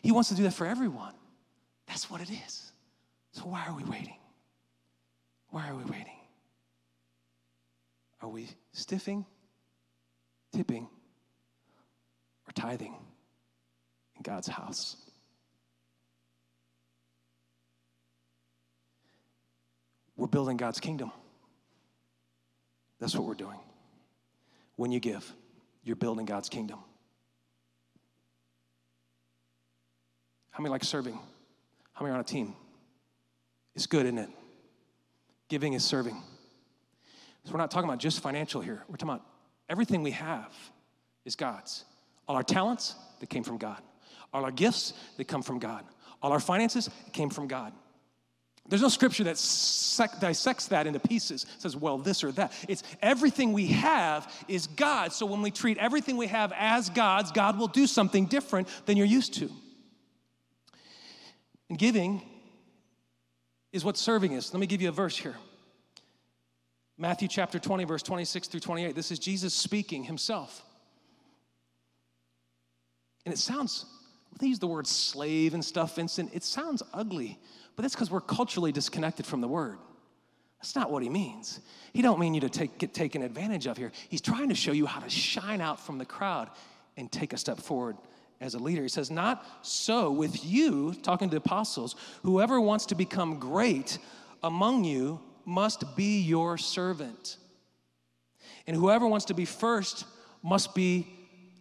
He 0.03 0.13
wants 0.13 0.29
to 0.31 0.35
do 0.35 0.43
that 0.43 0.53
for 0.53 0.67
everyone. 0.67 1.15
That's 1.87 2.11
what 2.11 2.21
it 2.21 2.31
is. 2.31 2.73
So 3.33 3.43
why 3.43 3.65
are 3.67 3.75
we 3.75 3.85
waiting? 3.85 4.17
Why 5.51 5.69
are 5.69 5.75
we 5.75 5.85
waiting? 5.85 6.19
Are 8.21 8.29
we 8.29 8.49
stiffing, 8.73 9.27
tipping, 10.53 10.89
or 12.49 12.53
tithing 12.55 12.95
in 14.17 14.23
God's 14.23 14.49
house? 14.49 14.97
We're 20.17 20.27
building 20.27 20.57
God's 20.57 20.81
kingdom. 20.81 21.13
That's 22.99 23.15
what 23.15 23.25
we're 23.25 23.35
doing. 23.35 23.59
When 24.77 24.91
you 24.91 25.01
give, 25.01 25.31
you're 25.83 25.97
building 25.97 26.25
God's 26.25 26.49
kingdom. 26.49 26.79
How 30.51 30.63
many 30.63 30.71
like 30.71 30.85
serving? 30.85 31.19
How 31.95 32.05
many 32.05 32.13
are 32.13 32.17
on 32.17 32.21
a 32.21 32.25
team? 32.25 32.55
It's 33.75 33.87
good, 33.87 34.07
isn't 34.07 34.19
it? 34.19 34.31
Giving 35.49 35.73
is 35.73 35.85
serving. 35.85 36.21
So 37.45 37.53
we're 37.53 37.59
not 37.59 37.71
talking 37.71 37.89
about 37.89 37.99
just 37.99 38.23
financial 38.23 38.61
here. 38.61 38.83
We're 38.89 38.97
talking 38.97 39.15
about 39.15 39.27
everything 39.69 40.03
we 40.03 40.13
have 40.13 40.53
is 41.25 41.37
God's. 41.37 41.85
All 42.27 42.37
our 42.37 42.43
talents, 42.43 42.95
that 43.21 43.29
came 43.29 43.43
from 43.43 43.59
God. 43.59 43.81
All 44.33 44.45
our 44.45 44.51
gifts, 44.51 44.95
they 45.17 45.25
come 45.25 45.43
from 45.43 45.59
God. 45.59 45.85
All 46.23 46.33
our 46.33 46.41
finances, 46.41 46.91
came 47.13 47.31
from 47.31 47.49
God. 47.49 47.73
There's 48.67 48.83
no 48.83 48.89
scripture 48.89 49.25
that 49.25 49.37
sec- 49.37 50.21
dissects 50.21 50.69
that 50.69 50.87
into 50.87 50.99
pieces, 50.99 51.45
says, 51.59 51.77
well, 51.77 51.99
this 51.99 52.25
or 52.25 52.33
that. 52.33 52.53
It's 52.67 52.83
everything 53.03 53.53
we 53.53 53.67
have 53.69 54.33
is 54.49 54.67
God. 54.69 55.13
So 55.13 55.27
when 55.27 55.43
we 55.43 55.51
treat 55.51 55.77
everything 55.77 56.17
we 56.17 56.29
have 56.29 56.51
as 56.57 56.89
God's, 56.89 57.31
God 57.31 57.59
will 57.59 57.69
do 57.69 57.87
something 57.87 58.25
different 58.25 58.69
than 58.87 58.97
you're 58.97 59.07
used 59.07 59.35
to. 59.35 59.51
And 61.69 61.79
giving 61.79 62.23
is 63.73 63.85
what 63.85 63.97
serving 63.97 64.33
is. 64.33 64.53
Let 64.53 64.61
me 64.61 64.67
give 64.67 64.83
you 64.83 64.89
a 64.89 64.93
verse 64.93 65.17
here. 65.17 65.37
Matthew 66.97 67.27
chapter 67.27 67.59
20, 67.59 67.85
verse 67.85 68.03
26 68.03 68.49
through 68.49 68.61
28. 68.61 68.95
This 68.95 69.11
is 69.11 69.19
Jesus 69.19 69.53
speaking 69.53 70.05
himself. 70.05 70.63
And 73.25 73.35
it 73.35 73.39
sounds, 73.39 73.87
they 74.39 74.47
use 74.47 74.59
the 74.59 74.67
word 74.67 74.87
slave 74.87 75.55
and 75.55 75.65
stuff, 75.65 75.97
Vincent. 75.97 76.31
It 76.33 76.45
sounds 76.45 76.83
ugly, 76.93 77.39
but 77.75 77.83
that's 77.83 77.95
because 77.95 78.11
we're 78.11 78.21
culturally 78.21 78.71
disconnected 78.71 79.27
from 79.27 79.41
the 79.41 79.49
word. 79.49 79.79
That's 80.61 80.77
not 80.77 80.91
what 80.91 81.03
he 81.03 81.09
means. 81.09 81.61
He 81.93 82.01
don't 82.01 82.19
mean 82.21 82.33
you 82.33 82.41
to 82.43 82.49
take, 82.49 82.79
get 82.79 82.95
taken 82.95 83.23
advantage 83.23 83.67
of 83.67 83.77
here. 83.77 83.93
He's 84.09 84.21
trying 84.21 84.51
to 84.51 84.55
show 84.55 84.73
you 84.73 84.87
how 84.87 85.01
to 85.01 85.11
shine 85.11 85.61
out 85.61 85.81
from 85.81 85.99
the 85.99 86.07
crowd 86.07 86.49
and 86.97 87.11
take 87.11 87.33
a 87.33 87.37
step 87.37 87.59
forward 87.59 87.97
as 88.45 88.55
a 88.55 88.59
leader. 88.59 88.83
He 88.83 88.89
says, 88.89 89.11
Not 89.11 89.45
so 89.63 90.11
with 90.11 90.45
you, 90.45 90.95
talking 91.03 91.29
to 91.29 91.33
the 91.33 91.39
apostles, 91.39 91.97
whoever 92.23 92.61
wants 92.61 92.87
to 92.87 92.95
become 92.95 93.39
great 93.39 93.99
among 94.43 94.85
you 94.85 95.21
must 95.47 95.97
be 95.97 96.21
your 96.21 96.59
servant. 96.59 97.39
And 98.67 98.77
whoever 98.77 99.07
wants 99.07 99.27
to 99.27 99.35
be 99.35 99.47
first 99.47 100.05
must 100.43 100.75
be 100.75 101.09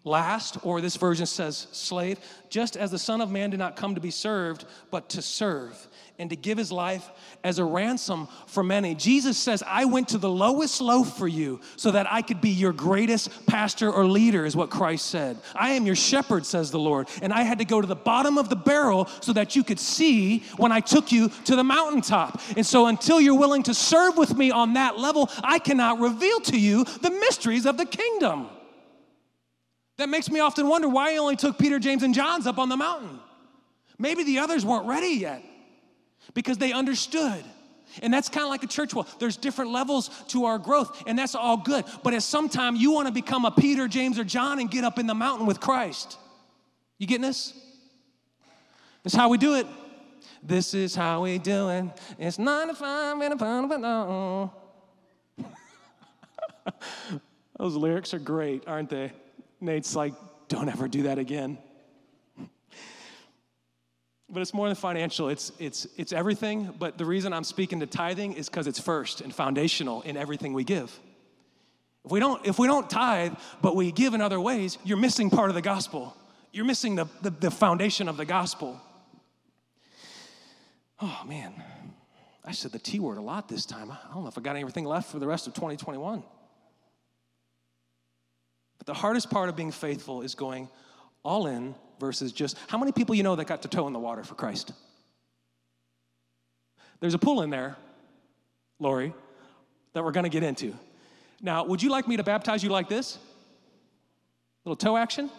last, 0.04 0.58
or 0.64 0.82
this 0.82 0.98
version 0.98 1.26
says 1.26 1.68
slave, 1.72 2.20
just 2.50 2.76
as 2.76 2.92
the 2.92 3.00
Son 3.00 3.22
of 3.22 3.32
Man 3.32 3.50
did 3.50 3.60
not 3.60 3.78
come 3.78 3.96
to 3.96 4.02
be 4.02 4.12
served, 4.12 4.66
but 4.92 5.10
to 5.10 5.22
serve 5.22 5.88
and 6.24 6.30
to 6.30 6.38
give 6.38 6.58
his 6.58 6.72
life 6.72 7.10
as 7.44 7.60
a 7.60 7.66
ransom 7.66 8.30
for 8.48 8.64
many. 8.64 8.96
Jesus 8.96 9.38
says, 9.38 9.62
I 9.68 9.84
went 9.84 10.08
to 10.08 10.18
the 10.18 10.30
lowest 10.30 10.80
low 10.80 11.04
for 11.04 11.28
you 11.28 11.60
so 11.76 11.92
that 11.92 12.10
I 12.10 12.22
could 12.22 12.40
be 12.40 12.50
your 12.50 12.72
greatest 12.72 13.46
pastor 13.46 13.92
or 13.92 14.06
leader, 14.06 14.46
is 14.46 14.56
what 14.56 14.70
Christ 14.70 15.08
said. 15.08 15.38
I 15.54 15.72
am 15.72 15.86
your 15.86 15.98
shepherd, 15.98 16.46
says 16.46 16.72
the 16.72 16.80
Lord, 16.80 17.10
and 17.22 17.34
I 17.34 17.42
had 17.42 17.60
to 17.60 17.66
go 17.66 17.82
to 17.82 17.88
the 17.88 17.94
bottom 17.94 18.38
of 18.38 18.48
the 18.48 18.56
barrel 18.56 19.10
so 19.20 19.34
that 19.34 19.58
you 19.58 19.66
could 19.66 19.82
see 19.82 20.46
when 20.56 20.72
I 20.72 20.80
took 20.80 21.12
you 21.12 21.28
to 21.28 21.58
the 21.58 21.64
mountaintop. 21.64 22.40
And 22.56 22.66
so 22.66 22.88
until 22.88 23.20
you're 23.20 23.38
willing 23.38 23.64
to 23.64 23.74
serve 23.74 24.16
with 24.16 24.38
me 24.38 24.50
on 24.50 24.76
that 24.76 24.98
level, 24.98 25.30
I 25.44 25.60
cannot 25.60 26.00
reveal 26.00 26.40
to 26.40 26.58
you 26.58 26.86
the 26.86 27.12
mysteries 27.12 27.66
of 27.66 27.76
the 27.76 27.86
kingdom. 27.86 28.48
That 29.98 30.08
makes 30.08 30.32
me 30.32 30.40
often 30.40 30.70
wonder 30.70 30.88
why 30.88 31.12
he 31.12 31.20
only 31.20 31.36
took 31.36 31.58
Peter, 31.58 31.80
James, 31.80 32.02
and 32.02 32.14
John's 32.14 32.48
up 32.48 32.60
on 32.60 32.70
the 32.70 32.78
mountain. 32.78 33.20
Maybe 34.00 34.24
the 34.24 34.40
others 34.40 34.66
weren't 34.66 34.88
ready 34.88 35.18
yet 35.20 35.44
because 36.34 36.58
they 36.58 36.72
understood. 36.72 37.44
And 38.02 38.14
that's 38.14 38.28
kind 38.28 38.44
of 38.44 38.50
like 38.50 38.64
a 38.64 38.68
church 38.68 38.94
wall. 38.94 39.08
There's 39.20 39.38
different 39.38 39.72
levels 39.72 40.10
to 40.30 40.46
our 40.46 40.58
growth, 40.58 41.04
and 41.06 41.18
that's 41.18 41.36
all 41.36 41.58
good. 41.58 41.86
But 42.04 42.14
at 42.14 42.24
some 42.24 42.50
time, 42.50 42.76
you 42.76 42.92
want 42.92 43.08
to 43.08 43.14
become 43.14 43.46
a 43.46 43.52
Peter, 43.52 43.88
James, 43.88 44.18
or 44.18 44.24
John 44.24 44.60
and 44.60 44.70
get 44.70 44.84
up 44.84 44.98
in 44.98 45.06
the 45.06 45.14
mountain 45.14 45.46
with 45.46 45.60
Christ. 45.60 46.18
You 46.98 47.06
getting 47.06 47.22
this? 47.22 47.54
That's 49.04 49.16
how 49.16 49.30
we 49.30 49.38
do 49.38 49.56
it. 49.56 49.68
This 50.42 50.74
is 50.74 50.96
how 50.96 51.24
we 51.24 51.38
do 51.38 51.70
it. 51.70 51.86
It's 52.18 52.40
nine 52.40 52.68
to 52.68 52.74
five 52.74 53.20
and 53.20 53.34
a 53.34 53.38
pound 53.38 53.72
of 53.72 53.80
no. 53.80 54.52
Those 57.58 57.76
lyrics 57.76 58.14
are 58.14 58.20
great, 58.20 58.64
aren't 58.68 58.90
they? 58.90 59.12
Nate's 59.62 59.96
like, 59.96 60.14
don't 60.48 60.68
ever 60.68 60.88
do 60.88 61.04
that 61.04 61.20
again. 61.20 61.58
But 64.34 64.42
it's 64.42 64.54
more 64.54 64.68
than 64.68 64.76
financial, 64.76 65.30
it's, 65.30 65.52
it's, 65.60 65.88
it's 65.96 66.12
everything. 66.12 66.74
But 66.80 66.98
the 66.98 67.06
reason 67.06 67.34
I'm 67.34 67.44
speaking 67.44 67.80
to 67.82 67.86
tithing 67.86 68.34
is 68.34 68.50
because 68.50 68.66
it's 68.66 68.80
first 68.80 69.22
and 69.22 69.34
foundational 69.34 70.02
in 70.02 70.18
everything 70.18 70.54
we 70.54 70.64
give. 70.64 71.00
If 72.04 72.12
we, 72.12 72.20
don't, 72.20 72.46
if 72.46 72.58
we 72.58 72.68
don't 72.68 72.90
tithe, 72.90 73.34
but 73.62 73.76
we 73.76 73.92
give 73.92 74.14
in 74.14 74.22
other 74.22 74.40
ways, 74.40 74.80
you're 74.84 74.98
missing 74.98 75.30
part 75.30 75.50
of 75.50 75.56
the 75.56 75.62
gospel. 75.62 76.18
You're 76.52 76.66
missing 76.66 76.96
the, 76.96 77.06
the, 77.22 77.30
the 77.30 77.52
foundation 77.52 78.10
of 78.10 78.18
the 78.18 78.26
gospel. 78.26 78.82
Oh, 81.00 81.22
man. 81.28 81.54
I 82.44 82.52
said 82.52 82.72
the 82.72 82.80
T 82.80 83.00
word 83.00 83.18
a 83.18 83.22
lot 83.22 83.48
this 83.48 83.66
time. 83.66 83.92
I 83.92 83.98
don't 84.14 84.24
know 84.24 84.30
if 84.30 84.38
I 84.38 84.42
got 84.42 84.56
anything 84.56 84.86
left 84.86 85.12
for 85.12 85.20
the 85.20 85.28
rest 85.28 85.48
of 85.48 85.54
2021. 85.54 86.24
But 88.80 88.88
the 88.88 88.94
hardest 88.94 89.30
part 89.30 89.48
of 89.48 89.56
being 89.56 89.72
faithful 89.72 90.24
is 90.24 90.36
going 90.36 90.70
all 91.24 91.48
in 91.48 91.76
versus 92.00 92.32
just 92.32 92.58
how 92.68 92.78
many 92.78 92.92
people 92.92 93.16
you 93.16 93.24
know 93.24 93.36
that 93.36 93.46
got 93.46 93.62
to 93.64 93.68
toe 93.68 93.88
in 93.88 93.94
the 93.94 94.00
water 94.00 94.24
for 94.24 94.36
Christ? 94.36 94.74
There's 97.00 97.14
a 97.14 97.20
pool 97.20 97.42
in 97.42 97.50
there, 97.50 97.76
Lori, 98.80 99.14
that 99.94 100.04
we're 100.04 100.12
going 100.12 100.24
to 100.24 100.30
get 100.30 100.44
into. 100.44 100.74
Now, 101.42 101.66
would 101.66 101.84
you 101.84 101.90
like 101.90 102.08
me 102.08 102.18
to 102.18 102.24
baptize 102.24 102.64
you 102.64 102.70
like 102.70 102.88
this? 102.88 103.18
Little 104.64 104.78
toe 104.78 104.96
action? 104.96 105.30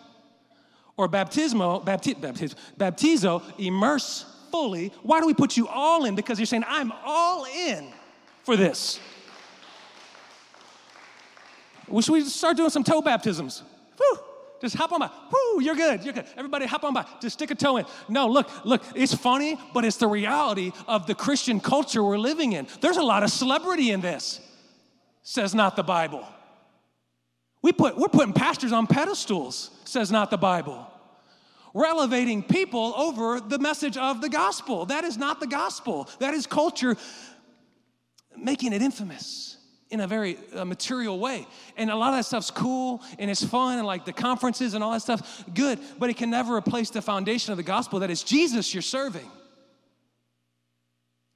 Or 0.96 1.08
baptismo, 1.08 1.84
bapti- 1.84 2.14
baptizo, 2.14 2.54
baptizo, 2.78 3.42
immerse 3.58 4.26
fully. 4.50 4.92
Why 5.02 5.20
do 5.20 5.26
we 5.26 5.34
put 5.34 5.56
you 5.56 5.66
all 5.66 6.04
in? 6.04 6.14
Because 6.14 6.38
you're 6.38 6.46
saying, 6.46 6.64
I'm 6.68 6.92
all 7.04 7.46
in 7.46 7.92
for 8.44 8.56
this. 8.56 9.00
We 11.88 12.02
should 12.02 12.12
we 12.12 12.24
start 12.24 12.56
doing 12.56 12.70
some 12.70 12.84
toe 12.84 13.02
baptisms? 13.02 13.62
Just 14.60 14.76
hop 14.76 14.92
on 14.92 15.00
by. 15.00 15.10
Whoo, 15.30 15.62
you're 15.62 15.74
good. 15.74 16.04
You're 16.04 16.14
good. 16.14 16.26
Everybody 16.36 16.66
hop 16.66 16.84
on 16.84 16.94
by. 16.94 17.04
Just 17.20 17.34
stick 17.34 17.50
a 17.50 17.54
toe 17.54 17.76
in. 17.78 17.86
No, 18.08 18.28
look, 18.28 18.48
look, 18.64 18.82
it's 18.94 19.14
funny, 19.14 19.58
but 19.72 19.84
it's 19.84 19.96
the 19.96 20.06
reality 20.06 20.72
of 20.86 21.06
the 21.06 21.14
Christian 21.14 21.60
culture 21.60 22.02
we're 22.02 22.18
living 22.18 22.52
in. 22.52 22.66
There's 22.80 22.96
a 22.96 23.02
lot 23.02 23.22
of 23.22 23.30
celebrity 23.30 23.90
in 23.90 24.00
this, 24.00 24.40
says 25.22 25.54
not 25.54 25.76
the 25.76 25.82
Bible. 25.82 26.26
We 27.62 27.72
put, 27.72 27.96
we're 27.96 28.08
putting 28.08 28.32
pastors 28.32 28.72
on 28.72 28.86
pedestals, 28.86 29.70
says 29.84 30.12
not 30.12 30.30
the 30.30 30.38
Bible. 30.38 30.86
We're 31.72 31.86
elevating 31.86 32.42
people 32.42 32.94
over 32.96 33.40
the 33.40 33.58
message 33.58 33.96
of 33.96 34.20
the 34.20 34.28
gospel. 34.28 34.86
That 34.86 35.04
is 35.04 35.18
not 35.18 35.40
the 35.40 35.46
gospel. 35.46 36.08
That 36.20 36.32
is 36.32 36.46
culture 36.46 36.96
making 38.36 38.72
it 38.72 38.82
infamous 38.82 39.58
in 39.94 40.00
a 40.00 40.06
very 40.08 40.36
uh, 40.52 40.64
material 40.64 41.20
way. 41.20 41.46
And 41.76 41.88
a 41.88 41.94
lot 41.94 42.08
of 42.08 42.18
that 42.18 42.24
stuff's 42.24 42.50
cool 42.50 43.00
and 43.18 43.30
it's 43.30 43.44
fun 43.44 43.78
and 43.78 43.86
like 43.86 44.04
the 44.04 44.12
conferences 44.12 44.74
and 44.74 44.82
all 44.82 44.90
that 44.90 45.02
stuff, 45.02 45.44
good, 45.54 45.78
but 45.98 46.10
it 46.10 46.16
can 46.16 46.30
never 46.30 46.56
replace 46.56 46.90
the 46.90 47.00
foundation 47.00 47.52
of 47.52 47.56
the 47.56 47.62
gospel 47.62 48.00
that 48.00 48.10
is 48.10 48.24
Jesus 48.24 48.74
you're 48.74 48.82
serving. 48.82 49.30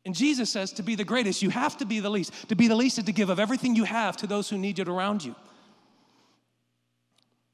And 0.05 0.15
Jesus 0.15 0.51
says 0.51 0.73
to 0.73 0.83
be 0.83 0.97
the 0.97 1.05
greatest, 1.05 1.41
you 1.41 1.51
have 1.51 1.77
to 1.79 1.87
be 1.87 2.01
the 2.01 2.11
least. 2.11 2.33
To 2.49 2.57
be 2.57 2.67
the 2.67 2.75
least 2.75 2.99
is 2.99 3.05
to 3.05 3.13
give 3.13 3.31
of 3.31 3.39
everything 3.39 3.77
you 3.77 3.85
have 3.85 4.17
to 4.19 4.27
those 4.27 4.51
who 4.51 4.59
need 4.59 4.81
it 4.81 4.89
around 4.89 5.25
you. 5.25 5.37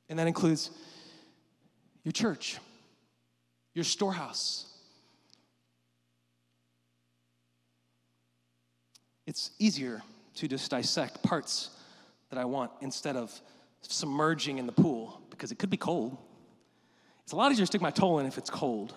And 0.08 0.18
that 0.18 0.26
includes 0.26 0.70
your 2.02 2.12
church, 2.12 2.58
your 3.74 3.84
storehouse. 3.84 4.66
It's 9.26 9.50
easier 9.58 10.02
to 10.36 10.48
just 10.48 10.70
dissect 10.70 11.22
parts 11.22 11.70
that 12.30 12.38
I 12.38 12.44
want 12.44 12.70
instead 12.80 13.16
of 13.16 13.32
submerging 13.82 14.58
in 14.58 14.66
the 14.66 14.72
pool 14.72 15.20
because 15.30 15.52
it 15.52 15.58
could 15.58 15.70
be 15.70 15.76
cold. 15.76 16.16
It's 17.22 17.32
a 17.32 17.36
lot 17.36 17.52
easier 17.52 17.62
to 17.62 17.66
stick 17.66 17.80
my 17.80 17.90
toe 17.90 18.18
in 18.18 18.26
if 18.26 18.38
it's 18.38 18.50
cold. 18.50 18.94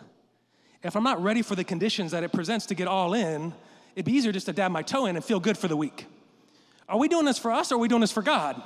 If 0.84 0.96
I'm 0.96 1.04
not 1.04 1.22
ready 1.22 1.42
for 1.42 1.56
the 1.56 1.64
conditions 1.64 2.12
that 2.12 2.24
it 2.24 2.32
presents 2.32 2.66
to 2.68 2.76
get 2.76 2.88
all 2.88 3.14
in, 3.14 3.54
it'd 3.96 4.06
be 4.06 4.14
easier 4.14 4.32
just 4.32 4.46
to 4.48 4.54
dab 4.54 4.72
my 4.72 4.82
toe 4.82 5.06
in 5.06 5.16
and 5.16 5.24
feel 5.24 5.40
good 5.40 5.58
for 5.58 5.68
the 5.68 5.78
week. 5.78 6.06
Are 6.88 6.98
we 6.98 7.08
doing 7.08 7.26
this 7.26 7.38
for 7.38 7.52
us 7.52 7.72
or 7.72 7.76
are 7.76 7.78
we 7.80 7.88
doing 7.88 8.02
this 8.02 8.12
for 8.12 8.22
God? 8.22 8.62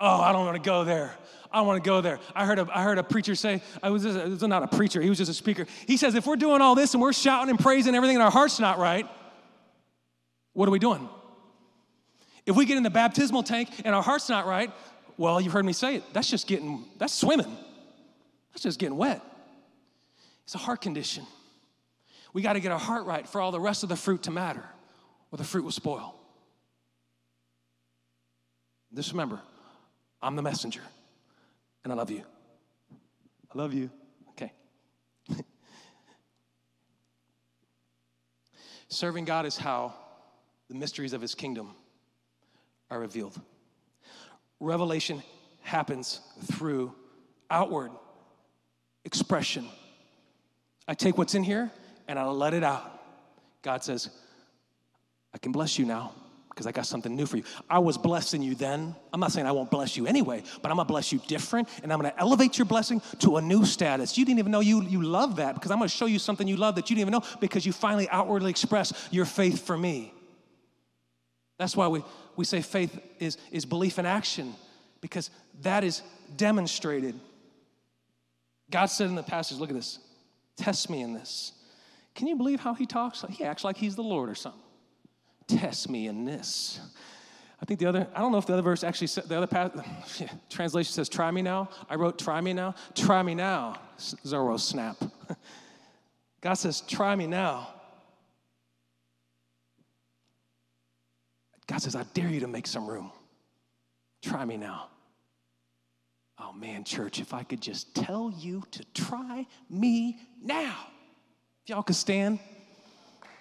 Oh, 0.00 0.20
I 0.20 0.32
don't 0.32 0.44
want 0.44 0.62
to 0.62 0.68
go 0.68 0.84
there. 0.84 1.14
I 1.52 1.58
don't 1.58 1.68
want 1.68 1.82
to 1.82 1.88
go 1.88 2.00
there. 2.00 2.18
I 2.34 2.46
heard 2.46 2.58
a, 2.58 2.66
I 2.74 2.82
heard 2.82 2.98
a 2.98 3.04
preacher 3.04 3.36
say, 3.36 3.62
I 3.80 3.90
was, 3.90 4.02
just, 4.02 4.18
was 4.18 4.42
not 4.42 4.64
a 4.64 4.76
preacher, 4.76 5.00
he 5.00 5.08
was 5.08 5.18
just 5.18 5.30
a 5.30 5.34
speaker. 5.34 5.66
He 5.86 5.96
says, 5.96 6.16
if 6.16 6.26
we're 6.26 6.36
doing 6.36 6.60
all 6.60 6.74
this 6.74 6.94
and 6.94 7.00
we're 7.00 7.12
shouting 7.12 7.50
and 7.50 7.58
praising 7.58 7.94
everything 7.94 8.16
and 8.16 8.22
our 8.22 8.30
heart's 8.30 8.58
not 8.58 8.78
right, 8.78 9.06
what 10.52 10.68
are 10.68 10.72
we 10.72 10.80
doing? 10.80 11.08
If 12.46 12.56
we 12.56 12.66
get 12.66 12.76
in 12.76 12.82
the 12.82 12.90
baptismal 12.90 13.42
tank 13.42 13.70
and 13.84 13.94
our 13.94 14.02
heart's 14.02 14.28
not 14.28 14.46
right, 14.46 14.70
well, 15.16 15.40
you've 15.40 15.52
heard 15.52 15.64
me 15.64 15.72
say 15.72 15.96
it. 15.96 16.02
That's 16.12 16.28
just 16.28 16.46
getting, 16.46 16.84
that's 16.98 17.14
swimming. 17.14 17.56
That's 18.52 18.62
just 18.62 18.78
getting 18.78 18.96
wet. 18.96 19.22
It's 20.44 20.54
a 20.54 20.58
heart 20.58 20.82
condition. 20.82 21.26
We 22.32 22.42
got 22.42 22.54
to 22.54 22.60
get 22.60 22.72
our 22.72 22.78
heart 22.78 23.06
right 23.06 23.26
for 23.26 23.40
all 23.40 23.50
the 23.50 23.60
rest 23.60 23.82
of 23.82 23.88
the 23.88 23.96
fruit 23.96 24.24
to 24.24 24.30
matter, 24.30 24.64
or 25.32 25.38
the 25.38 25.44
fruit 25.44 25.64
will 25.64 25.70
spoil. 25.70 26.14
Just 28.92 29.12
remember, 29.12 29.40
I'm 30.20 30.36
the 30.36 30.42
messenger, 30.42 30.82
and 31.82 31.92
I 31.92 31.96
love 31.96 32.10
you. 32.10 32.22
I 33.52 33.58
love 33.58 33.72
you. 33.72 33.90
Okay. 34.30 34.52
Serving 38.88 39.24
God 39.24 39.46
is 39.46 39.56
how 39.56 39.94
the 40.68 40.74
mysteries 40.74 41.12
of 41.12 41.20
his 41.20 41.34
kingdom 41.34 41.70
are 42.90 42.98
revealed. 42.98 43.40
Revelation 44.60 45.22
happens 45.62 46.20
through 46.52 46.94
outward 47.50 47.90
expression. 49.04 49.66
I 50.86 50.94
take 50.94 51.18
what's 51.18 51.34
in 51.34 51.42
here 51.42 51.70
and 52.08 52.18
I 52.18 52.24
let 52.26 52.54
it 52.54 52.64
out. 52.64 52.90
God 53.62 53.82
says, 53.82 54.10
I 55.32 55.38
can 55.38 55.52
bless 55.52 55.78
you 55.78 55.86
now 55.86 56.12
because 56.54 56.66
I 56.66 56.72
got 56.72 56.86
something 56.86 57.16
new 57.16 57.26
for 57.26 57.36
you. 57.36 57.42
I 57.68 57.80
was 57.80 57.98
blessing 57.98 58.40
you 58.40 58.54
then. 58.54 58.94
I'm 59.12 59.18
not 59.18 59.32
saying 59.32 59.46
I 59.46 59.52
won't 59.52 59.70
bless 59.70 59.96
you 59.96 60.06
anyway, 60.06 60.44
but 60.62 60.70
I'm 60.70 60.76
gonna 60.76 60.86
bless 60.86 61.10
you 61.12 61.20
different 61.26 61.68
and 61.82 61.92
I'm 61.92 61.98
gonna 61.98 62.14
elevate 62.16 62.58
your 62.58 62.66
blessing 62.66 63.02
to 63.20 63.38
a 63.38 63.42
new 63.42 63.64
status. 63.64 64.16
You 64.16 64.24
didn't 64.24 64.38
even 64.38 64.52
know 64.52 64.60
you, 64.60 64.82
you 64.82 65.02
love 65.02 65.36
that 65.36 65.54
because 65.54 65.72
I'm 65.72 65.78
gonna 65.78 65.88
show 65.88 66.06
you 66.06 66.20
something 66.20 66.46
you 66.46 66.56
love 66.56 66.76
that 66.76 66.90
you 66.90 66.96
didn't 66.96 67.08
even 67.08 67.20
know 67.20 67.26
because 67.40 67.66
you 67.66 67.72
finally 67.72 68.08
outwardly 68.08 68.50
express 68.50 68.92
your 69.10 69.24
faith 69.24 69.66
for 69.66 69.76
me. 69.76 70.14
That's 71.58 71.76
why 71.76 71.88
we, 71.88 72.04
we 72.36 72.44
say 72.44 72.62
faith 72.62 72.98
is, 73.18 73.38
is 73.50 73.64
belief 73.64 73.98
in 73.98 74.06
action 74.06 74.54
because 75.00 75.30
that 75.62 75.84
is 75.84 76.02
demonstrated. 76.36 77.18
God 78.70 78.86
said 78.86 79.08
in 79.08 79.14
the 79.14 79.22
passage, 79.22 79.58
look 79.58 79.70
at 79.70 79.76
this, 79.76 79.98
test 80.56 80.90
me 80.90 81.02
in 81.02 81.12
this. 81.12 81.52
Can 82.14 82.26
you 82.26 82.36
believe 82.36 82.60
how 82.60 82.74
he 82.74 82.86
talks? 82.86 83.24
He 83.30 83.44
acts 83.44 83.64
like 83.64 83.76
he's 83.76 83.96
the 83.96 84.02
Lord 84.02 84.30
or 84.30 84.34
something. 84.34 84.60
Test 85.46 85.90
me 85.90 86.06
in 86.06 86.24
this. 86.24 86.80
I 87.60 87.66
think 87.66 87.80
the 87.80 87.86
other, 87.86 88.06
I 88.14 88.20
don't 88.20 88.32
know 88.32 88.38
if 88.38 88.46
the 88.46 88.52
other 88.52 88.62
verse 88.62 88.84
actually 88.84 89.06
said, 89.08 89.24
the 89.24 89.40
other 89.40 89.72
translation 90.50 90.92
says, 90.92 91.08
try 91.08 91.30
me 91.30 91.42
now. 91.42 91.68
I 91.88 91.96
wrote, 91.96 92.18
try 92.18 92.40
me 92.40 92.52
now. 92.52 92.74
Try 92.94 93.22
me 93.22 93.34
now. 93.34 93.76
Zorro 93.98 94.58
snap. 94.58 94.96
God 96.40 96.54
says, 96.54 96.82
try 96.82 97.14
me 97.16 97.26
now. 97.26 97.68
God 101.74 101.82
says, 101.82 101.96
I 101.96 102.04
dare 102.14 102.28
you 102.28 102.38
to 102.38 102.46
make 102.46 102.68
some 102.68 102.86
room. 102.86 103.10
Try 104.22 104.44
me 104.44 104.56
now. 104.56 104.90
Oh 106.38 106.52
man, 106.52 106.84
church, 106.84 107.18
if 107.18 107.34
I 107.34 107.42
could 107.42 107.60
just 107.60 107.96
tell 107.96 108.32
you 108.38 108.62
to 108.70 108.84
try 108.94 109.44
me 109.68 110.20
now. 110.40 110.76
If 111.64 111.70
y'all 111.70 111.82
could 111.82 111.96
stand, 111.96 112.38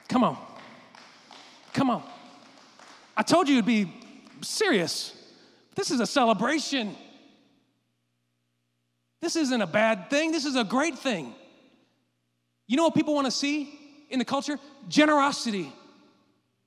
come 0.08 0.24
on. 0.24 0.36
Come 1.74 1.92
on. 1.92 2.02
I 3.16 3.22
told 3.22 3.48
you 3.48 3.58
it'd 3.58 3.68
be 3.68 3.94
serious. 4.42 5.16
This 5.76 5.92
is 5.92 6.00
a 6.00 6.08
celebration. 6.08 6.96
This 9.22 9.36
isn't 9.36 9.62
a 9.62 9.68
bad 9.68 10.10
thing, 10.10 10.32
this 10.32 10.46
is 10.46 10.56
a 10.56 10.64
great 10.64 10.98
thing. 10.98 11.36
You 12.66 12.78
know 12.78 12.86
what 12.86 12.96
people 12.96 13.14
want 13.14 13.26
to 13.26 13.32
see 13.32 13.80
in 14.10 14.18
the 14.18 14.26
culture? 14.26 14.58
Generosity, 14.88 15.72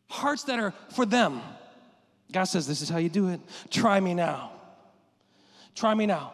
hearts 0.09 0.45
that 0.45 0.61
are 0.61 0.73
for 0.91 1.05
them. 1.05 1.43
God 2.33 2.45
says, 2.45 2.67
This 2.67 2.83
is 2.83 2.89
how 2.89 2.99
you 2.99 3.09
do 3.09 3.29
it. 3.29 3.41
Try 3.71 4.01
me 4.01 4.15
now. 4.15 4.53
Try 5.75 5.95
me 5.95 6.07
now. 6.07 6.33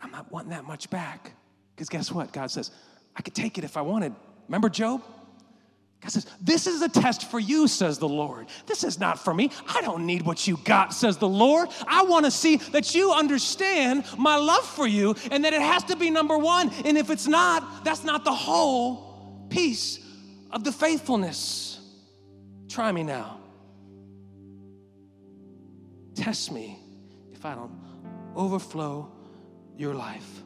I'm 0.00 0.10
not 0.10 0.30
wanting 0.30 0.50
that 0.50 0.64
much 0.64 0.90
back. 0.90 1.32
Because 1.74 1.88
guess 1.88 2.12
what? 2.12 2.32
God 2.32 2.50
says, 2.50 2.70
I 3.16 3.22
could 3.22 3.34
take 3.34 3.58
it 3.58 3.64
if 3.64 3.76
I 3.76 3.82
wanted. 3.82 4.14
Remember 4.48 4.68
Job? 4.68 5.02
God 6.04 6.12
says, 6.12 6.26
This 6.40 6.66
is 6.66 6.82
a 6.82 6.88
test 6.88 7.30
for 7.30 7.40
you, 7.40 7.66
says 7.66 7.98
the 7.98 8.08
Lord. 8.08 8.46
This 8.66 8.84
is 8.84 9.00
not 9.00 9.18
for 9.18 9.32
me. 9.32 9.50
I 9.66 9.80
don't 9.80 10.04
need 10.04 10.22
what 10.22 10.46
you 10.46 10.58
got, 10.64 10.92
says 10.92 11.16
the 11.16 11.28
Lord. 11.28 11.70
I 11.86 12.02
want 12.02 12.26
to 12.26 12.30
see 12.30 12.56
that 12.56 12.94
you 12.94 13.12
understand 13.12 14.04
my 14.18 14.36
love 14.36 14.66
for 14.66 14.86
you 14.86 15.14
and 15.30 15.44
that 15.44 15.54
it 15.54 15.62
has 15.62 15.84
to 15.84 15.96
be 15.96 16.10
number 16.10 16.36
one. 16.36 16.70
And 16.84 16.98
if 16.98 17.08
it's 17.08 17.26
not, 17.26 17.84
that's 17.84 18.04
not 18.04 18.24
the 18.24 18.34
whole 18.34 19.46
piece 19.48 19.98
of 20.50 20.62
the 20.64 20.72
faithfulness. 20.72 21.73
Try 22.74 22.90
me 22.90 23.04
now. 23.04 23.38
Test 26.16 26.50
me 26.50 26.80
if 27.32 27.44
I 27.44 27.54
don't 27.54 27.70
overflow 28.34 29.12
your 29.76 29.94
life. 29.94 30.42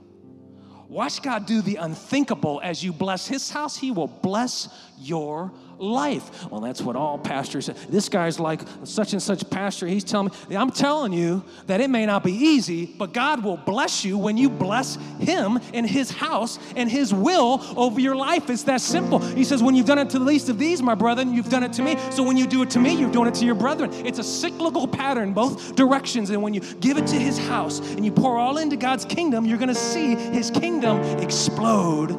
Watch 0.90 1.22
God 1.22 1.46
do 1.46 1.62
the 1.62 1.76
unthinkable 1.76 2.60
as 2.62 2.84
you 2.84 2.92
bless 2.92 3.26
his 3.26 3.48
house, 3.50 3.78
he 3.78 3.92
will 3.92 4.08
bless 4.08 4.68
your 4.98 5.54
life. 5.78 6.50
Well, 6.50 6.60
that's 6.60 6.80
what 6.80 6.96
all 6.96 7.18
pastors 7.18 7.66
say. 7.66 7.74
This 7.88 8.08
guy's 8.08 8.38
like 8.40 8.60
such 8.84 9.12
and 9.12 9.22
such 9.22 9.48
pastor. 9.50 9.86
He's 9.86 10.04
telling 10.04 10.30
me, 10.48 10.56
I'm 10.56 10.70
telling 10.70 11.12
you 11.12 11.44
that 11.66 11.80
it 11.80 11.88
may 11.90 12.06
not 12.06 12.24
be 12.24 12.32
easy, 12.32 12.86
but 12.86 13.12
God 13.12 13.44
will 13.44 13.56
bless 13.56 14.04
you 14.04 14.18
when 14.18 14.36
you 14.36 14.50
bless 14.50 14.96
him 15.20 15.58
and 15.72 15.88
his 15.88 16.10
house 16.10 16.58
and 16.76 16.90
his 16.90 17.14
will 17.14 17.64
over 17.76 18.00
your 18.00 18.16
life. 18.16 18.50
It's 18.50 18.64
that 18.64 18.80
simple. 18.80 19.18
He 19.18 19.44
says, 19.44 19.62
When 19.62 19.74
you've 19.74 19.86
done 19.86 19.98
it 19.98 20.10
to 20.10 20.18
the 20.18 20.24
least 20.24 20.48
of 20.48 20.58
these, 20.58 20.82
my 20.82 20.94
brethren, 20.94 21.34
you've 21.34 21.50
done 21.50 21.62
it 21.62 21.72
to 21.74 21.82
me. 21.82 21.96
So 22.10 22.22
when 22.22 22.36
you 22.36 22.46
do 22.46 22.62
it 22.62 22.70
to 22.70 22.78
me, 22.78 22.94
you're 22.94 23.10
doing 23.10 23.28
it 23.28 23.34
to 23.36 23.44
your 23.44 23.54
brethren. 23.54 23.92
It's 24.06 24.18
a 24.18 24.24
cyclical 24.24 24.86
pattern, 24.88 25.32
both 25.32 25.74
directions. 25.76 26.30
And 26.30 26.42
when 26.42 26.54
you 26.54 26.60
give 26.80 26.98
it 26.98 27.06
to 27.08 27.16
his 27.16 27.38
house 27.38 27.80
and 27.80 28.04
you 28.04 28.12
pour 28.12 28.38
all 28.38 28.58
into 28.58 28.76
God's 28.76 29.04
kingdom, 29.04 29.44
you're 29.44 29.58
going 29.58 29.68
to 29.68 29.74
see 29.74 30.14
his 30.14 30.50
kingdom 30.50 31.00
explode 31.20 32.10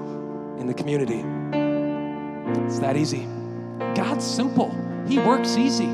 in 0.59 0.67
the 0.67 0.73
community. 0.73 1.23
It's 2.65 2.79
that 2.79 2.97
easy. 2.97 3.27
God's 3.95 4.25
simple, 4.25 4.75
He 5.07 5.19
works 5.19 5.57
easy. 5.57 5.89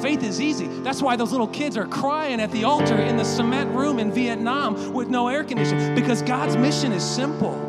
Faith 0.00 0.22
is 0.22 0.40
easy. 0.40 0.66
That's 0.82 1.00
why 1.00 1.16
those 1.16 1.32
little 1.32 1.48
kids 1.48 1.76
are 1.76 1.86
crying 1.86 2.40
at 2.40 2.50
the 2.50 2.64
altar 2.64 2.96
in 2.96 3.16
the 3.16 3.24
cement 3.24 3.74
room 3.74 3.98
in 3.98 4.12
Vietnam 4.12 4.92
with 4.92 5.08
no 5.08 5.28
air 5.28 5.42
conditioning 5.42 5.94
because 5.94 6.20
God's 6.22 6.56
mission 6.56 6.92
is 6.92 7.02
simple. 7.02 7.62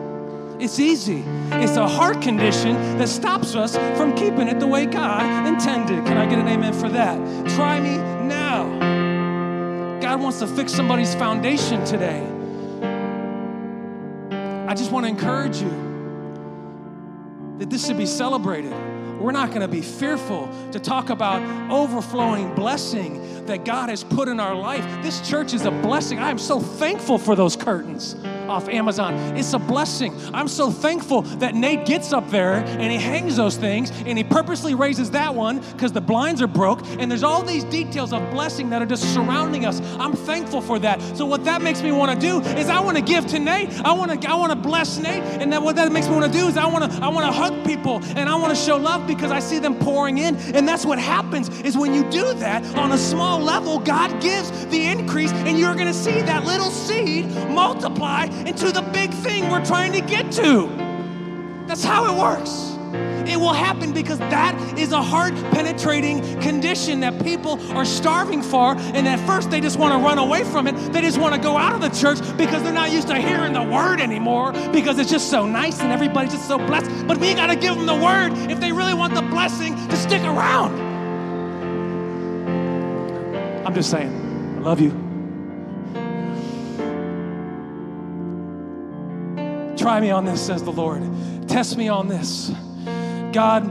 It's 0.60 0.80
easy. 0.80 1.24
It's 1.52 1.78
a 1.78 1.88
heart 1.88 2.22
condition 2.22 2.98
that 2.98 3.08
stops 3.08 3.56
us 3.56 3.78
from 3.98 4.14
keeping 4.16 4.48
it 4.48 4.60
the 4.60 4.68
way 4.68 4.86
God 4.86 5.48
intended. 5.48 6.04
Can 6.06 6.18
I 6.18 6.26
get 6.26 6.40
an 6.40 6.48
amen 6.48 6.74
for 6.74 6.90
that? 6.90 7.18
Try 7.52 7.80
me 7.80 7.98
now. 8.28 8.68
God 10.02 10.20
wants 10.20 10.40
to 10.40 10.48
fix 10.48 10.74
somebody's 10.74 11.16
foundation 11.16 11.86
today. 11.86 12.26
I 14.68 14.74
just 14.74 14.92
want 14.92 15.06
to 15.06 15.10
encourage 15.10 15.62
you 15.62 15.70
that 17.60 17.70
this 17.70 17.86
should 17.86 17.98
be 17.98 18.06
celebrated. 18.06 18.74
We're 19.20 19.32
not 19.32 19.50
going 19.50 19.62
to 19.62 19.68
be 19.68 19.82
fearful 19.82 20.50
to 20.72 20.80
talk 20.80 21.10
about 21.10 21.42
overflowing 21.72 22.54
blessing 22.54 23.46
that 23.46 23.66
God 23.66 23.90
has 23.90 24.04
put 24.04 24.28
in 24.28 24.40
our 24.40 24.56
life. 24.56 24.84
This 25.02 25.28
church 25.28 25.54
is 25.54 25.66
a 25.66 25.72
blessing. 25.72 26.20
I 26.20 26.30
am 26.30 26.38
so 26.38 26.60
thankful 26.60 27.18
for 27.18 27.36
those 27.36 27.56
curtains 27.56 28.16
off 28.50 28.70
Amazon. 28.70 29.14
It's 29.38 29.54
a 29.54 29.60
blessing. 29.60 30.14
I'm 30.34 30.48
so 30.48 30.72
thankful 30.72 31.22
that 31.22 31.56
Nate 31.56 31.86
gets 31.86 32.14
up 32.14 32.30
there 32.30 32.54
and 32.54 32.92
he 32.92 32.98
hangs 32.98 33.36
those 33.36 33.58
things 33.58 33.92
and 34.06 34.18
he 34.18 34.24
purposely 34.24 34.76
raises 34.76 35.12
that 35.12 35.34
one 35.34 35.60
because 35.74 35.92
the 35.92 36.02
blinds 36.02 36.42
are 36.42 36.48
broke 36.48 36.82
and 37.00 37.10
there's 37.10 37.24
all 37.24 37.44
these 37.44 37.64
details 37.66 38.14
of 38.14 38.30
blessing 38.32 38.70
that 38.70 38.82
are 38.82 38.86
just 38.86 39.14
surrounding 39.14 39.66
us. 39.66 39.82
I'm 40.00 40.14
thankful 40.14 40.62
for 40.62 40.80
that. 40.80 41.02
So 41.16 41.26
what 41.26 41.44
that 41.46 41.62
makes 41.62 41.82
me 41.82 41.92
want 41.92 42.20
to 42.20 42.28
do 42.28 42.42
is 42.58 42.70
I 42.70 42.80
want 42.80 42.98
to 42.98 43.04
give 43.04 43.26
to 43.28 43.40
Nate. 43.40 43.70
I 43.82 43.92
want 43.92 44.22
to 44.22 44.30
I 44.30 44.36
want 44.36 44.52
to 44.52 44.58
bless 44.58 44.98
Nate 44.98 45.24
and 45.24 45.52
that 45.54 45.62
what 45.62 45.76
that 45.76 45.92
makes 45.92 46.08
me 46.08 46.16
want 46.16 46.32
to 46.32 46.40
do 46.40 46.48
is 46.48 46.58
I 46.58 46.66
want 46.66 46.92
to 46.92 47.04
I 47.04 47.08
want 47.08 47.26
to 47.26 47.32
hug 47.32 47.66
people 47.66 48.02
and 48.16 48.30
I 48.30 48.36
want 48.36 48.56
to 48.56 48.62
show 48.62 48.78
love 48.78 49.08
because 49.08 49.32
I 49.32 49.40
see 49.40 49.60
them 49.60 49.78
pouring 49.80 50.18
in 50.18 50.36
and 50.56 50.68
that's 50.68 50.86
what 50.86 51.00
happens 51.00 51.50
is 51.62 51.78
when 51.78 51.94
you 51.94 52.10
do 52.10 52.34
that 52.36 52.64
on 52.76 52.92
a 52.92 52.98
small 52.98 53.40
level 53.40 53.80
God 53.80 54.22
gives 54.22 54.50
the 54.68 54.86
increase 54.86 55.32
and 55.32 55.60
you're 55.60 55.76
going 55.76 55.88
to 55.88 55.94
see 55.94 56.22
that 56.22 56.46
little 56.46 56.72
seed 56.72 57.28
multiply 57.50 58.28
into 58.46 58.72
the 58.72 58.82
big 58.82 59.12
thing 59.12 59.50
we're 59.50 59.66
trying 59.66 59.94
to 59.94 60.02
get 60.02 60.32
to. 60.34 60.68
That's 61.68 61.84
how 61.84 62.14
it 62.14 62.20
works. 62.20 62.78
It 63.30 63.38
will 63.38 63.54
happen 63.54 63.92
because 63.92 64.20
that 64.20 64.56
is 64.80 64.94
a 64.94 65.02
heart 65.02 65.34
penetrating 65.52 66.22
condition 66.40 67.02
that 67.02 67.22
people 67.24 67.60
are 67.76 67.84
starving 67.84 68.42
for. 68.42 68.78
And 68.78 69.06
at 69.08 69.20
first, 69.28 69.50
they 69.50 69.60
just 69.60 69.78
want 69.78 69.94
to 69.94 70.00
run 70.00 70.18
away 70.18 70.46
from 70.46 70.66
it. 70.66 70.76
They 70.94 71.02
just 71.02 71.18
want 71.18 71.36
to 71.36 71.42
go 71.42 71.58
out 71.58 71.74
of 71.74 71.82
the 71.82 71.90
church 71.90 72.20
because 72.38 72.64
they're 72.64 72.72
not 72.72 72.92
used 72.92 73.10
to 73.10 73.16
hearing 73.16 73.52
the 73.52 73.64
word 73.64 74.00
anymore 74.00 74.54
because 74.72 74.98
it's 74.98 75.12
just 75.12 75.30
so 75.30 75.46
nice 75.46 75.82
and 75.82 75.92
everybody's 75.92 76.32
just 76.32 76.48
so 76.48 76.58
blessed. 76.58 76.90
But 77.06 77.18
we 77.18 77.34
got 77.34 77.48
to 77.48 77.56
give 77.58 77.76
them 77.76 77.86
the 77.86 77.96
word 77.96 78.32
if 78.50 78.62
they 78.62 78.72
really 78.72 78.94
want 78.94 79.14
the 79.14 79.22
blessing 79.22 79.76
to 79.76 79.98
stick 79.98 80.22
around. 80.22 80.88
I'm 83.66 83.76
just 83.76 83.92
saying, 83.92 84.56
I 84.58 84.62
love 84.62 84.80
you. 84.80 85.07
Try 89.88 90.02
me 90.02 90.12
on 90.12 90.26
this, 90.26 90.46
says 90.46 90.62
the 90.64 90.72
Lord. 90.74 91.02
Test 91.48 91.78
me 91.78 91.88
on 91.88 92.10
this. 92.10 92.52
God, 93.32 93.66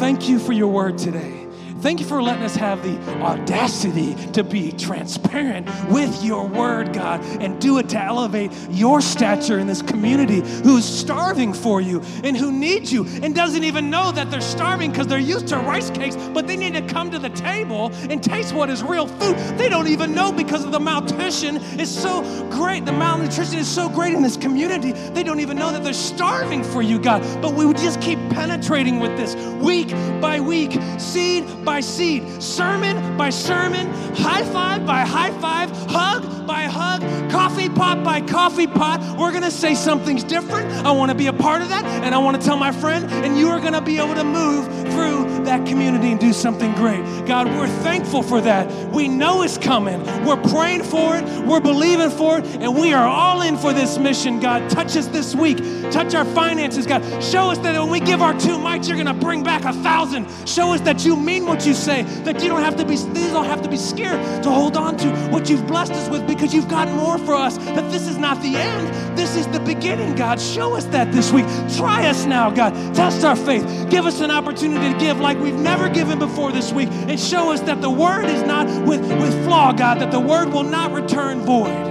thank 0.00 0.26
you 0.26 0.38
for 0.38 0.54
your 0.54 0.68
word 0.68 0.96
today. 0.96 1.46
Thank 1.80 2.00
you 2.00 2.06
for 2.06 2.20
letting 2.20 2.42
us 2.42 2.56
have 2.56 2.82
the 2.82 2.98
audacity 3.22 4.16
to 4.32 4.42
be 4.42 4.72
transparent 4.72 5.68
with 5.88 6.24
your 6.24 6.44
word, 6.44 6.92
God, 6.92 7.20
and 7.40 7.60
do 7.60 7.78
it 7.78 7.88
to 7.90 8.00
elevate 8.00 8.50
your 8.68 9.00
stature 9.00 9.60
in 9.60 9.68
this 9.68 9.80
community 9.80 10.40
who's 10.64 10.84
starving 10.84 11.52
for 11.52 11.80
you 11.80 12.02
and 12.24 12.36
who 12.36 12.50
needs 12.50 12.92
you 12.92 13.06
and 13.22 13.32
doesn't 13.32 13.62
even 13.62 13.90
know 13.90 14.10
that 14.10 14.28
they're 14.28 14.40
starving 14.40 14.90
because 14.90 15.06
they're 15.06 15.20
used 15.20 15.46
to 15.48 15.56
rice 15.58 15.88
cakes, 15.90 16.16
but 16.16 16.48
they 16.48 16.56
need 16.56 16.74
to 16.74 16.82
come 16.82 17.12
to 17.12 17.18
the 17.18 17.30
table 17.30 17.92
and 18.10 18.24
taste 18.24 18.52
what 18.52 18.70
is 18.70 18.82
real 18.82 19.06
food. 19.06 19.36
They 19.56 19.68
don't 19.68 19.86
even 19.86 20.12
know 20.12 20.32
because 20.32 20.64
of 20.64 20.72
the 20.72 20.80
malnutrition 20.80 21.58
is 21.78 21.88
so 21.88 22.22
great. 22.50 22.86
The 22.86 22.92
malnutrition 22.92 23.58
is 23.58 23.68
so 23.68 23.88
great 23.88 24.14
in 24.14 24.22
this 24.22 24.36
community. 24.36 24.92
They 24.92 25.22
don't 25.22 25.38
even 25.38 25.56
know 25.56 25.70
that 25.70 25.84
they're 25.84 25.92
starving 25.92 26.64
for 26.64 26.82
you, 26.82 26.98
God. 26.98 27.22
But 27.40 27.54
we 27.54 27.64
would 27.64 27.78
just 27.78 28.00
keep 28.00 28.18
penetrating 28.30 28.98
with 28.98 29.16
this 29.16 29.36
week 29.62 29.90
by 30.20 30.40
week, 30.40 30.76
seed 30.98 31.46
by 31.68 31.80
seed, 31.80 32.42
sermon 32.42 33.14
by 33.18 33.28
sermon, 33.28 33.92
high 34.14 34.42
five 34.42 34.86
by 34.86 35.00
high 35.00 35.30
five, 35.38 35.68
hug 35.90 36.46
by 36.46 36.62
hug, 36.62 37.02
coffee 37.30 37.68
pot 37.68 38.02
by 38.02 38.22
coffee 38.22 38.66
pot. 38.66 39.02
We're 39.18 39.32
going 39.32 39.42
to 39.42 39.50
say 39.50 39.74
something's 39.74 40.24
different. 40.24 40.72
I 40.86 40.92
want 40.92 41.10
to 41.10 41.14
be 41.14 41.26
a 41.26 41.32
part 41.34 41.60
of 41.60 41.68
that, 41.68 41.84
and 41.84 42.14
I 42.14 42.18
want 42.18 42.40
to 42.40 42.42
tell 42.42 42.56
my 42.56 42.72
friend, 42.72 43.04
and 43.22 43.38
you 43.38 43.50
are 43.50 43.60
going 43.60 43.74
to 43.74 43.82
be 43.82 43.98
able 43.98 44.14
to 44.14 44.24
move 44.24 44.66
through 44.98 45.44
that 45.44 45.64
community 45.64 46.10
and 46.10 46.18
do 46.18 46.32
something 46.32 46.72
great. 46.74 47.02
God, 47.26 47.46
we're 47.46 47.68
thankful 47.82 48.22
for 48.22 48.40
that. 48.40 48.66
We 48.92 49.06
know 49.06 49.42
it's 49.42 49.56
coming. 49.56 50.02
We're 50.24 50.42
praying 50.50 50.82
for 50.82 51.16
it, 51.16 51.24
we're 51.46 51.60
believing 51.60 52.10
for 52.10 52.38
it, 52.38 52.44
and 52.60 52.76
we 52.76 52.92
are 52.92 53.06
all 53.06 53.42
in 53.42 53.56
for 53.56 53.72
this 53.72 53.96
mission, 53.96 54.40
God. 54.40 54.68
Touch 54.70 54.96
us 54.96 55.06
this 55.06 55.34
week, 55.34 55.58
touch 55.92 56.14
our 56.14 56.24
finances, 56.24 56.86
God. 56.86 57.02
Show 57.22 57.50
us 57.50 57.58
that 57.58 57.78
when 57.78 57.90
we 57.90 58.00
give 58.00 58.20
our 58.20 58.38
two 58.38 58.58
mites, 58.58 58.88
you're 58.88 58.96
going 58.96 59.06
to 59.06 59.24
bring 59.26 59.44
back 59.44 59.64
a 59.64 59.72
thousand. 59.72 60.26
Show 60.46 60.72
us 60.74 60.80
that 60.82 61.04
you 61.04 61.16
mean 61.16 61.46
what 61.46 61.64
you 61.64 61.74
say, 61.74 62.02
that 62.24 62.42
you 62.42 62.48
don't 62.48 62.62
have 62.62 62.76
to 62.76 62.84
be, 62.84 62.96
these 62.96 63.30
don't 63.30 63.46
have 63.46 63.62
to 63.62 63.68
be 63.68 63.76
scared 63.76 64.42
to 64.42 64.50
hold 64.50 64.76
on 64.76 64.96
to 64.96 65.08
what 65.30 65.48
you've 65.48 65.66
blessed 65.66 65.92
us 65.92 66.08
with 66.08 66.26
because 66.26 66.52
you've 66.52 66.68
got 66.68 66.88
more 66.88 67.18
for 67.18 67.34
us, 67.34 67.56
that 67.58 67.90
this 67.92 68.08
is 68.08 68.18
not 68.18 68.40
the 68.42 68.56
end. 68.56 68.88
This 69.16 69.36
is 69.36 69.46
the 69.48 69.60
beginning, 69.60 70.14
God. 70.14 70.40
Show 70.40 70.74
us 70.74 70.84
that 70.86 71.12
this 71.12 71.32
week. 71.32 71.46
Try 71.76 72.06
us 72.06 72.24
now, 72.24 72.50
God. 72.50 72.72
Test 72.94 73.24
our 73.24 73.36
faith. 73.36 73.64
Give 73.90 74.06
us 74.06 74.20
an 74.20 74.30
opportunity 74.30 74.87
to 74.92 74.98
give 74.98 75.20
like 75.20 75.38
we've 75.38 75.54
never 75.54 75.88
given 75.88 76.18
before 76.18 76.52
this 76.52 76.72
week 76.72 76.88
and 76.90 77.18
show 77.18 77.52
us 77.52 77.60
that 77.62 77.80
the 77.80 77.90
word 77.90 78.26
is 78.26 78.42
not 78.42 78.66
with, 78.86 79.00
with 79.20 79.44
flaw, 79.44 79.72
God, 79.72 80.00
that 80.00 80.10
the 80.10 80.20
word 80.20 80.52
will 80.52 80.64
not 80.64 80.92
return 80.92 81.40
void. 81.40 81.86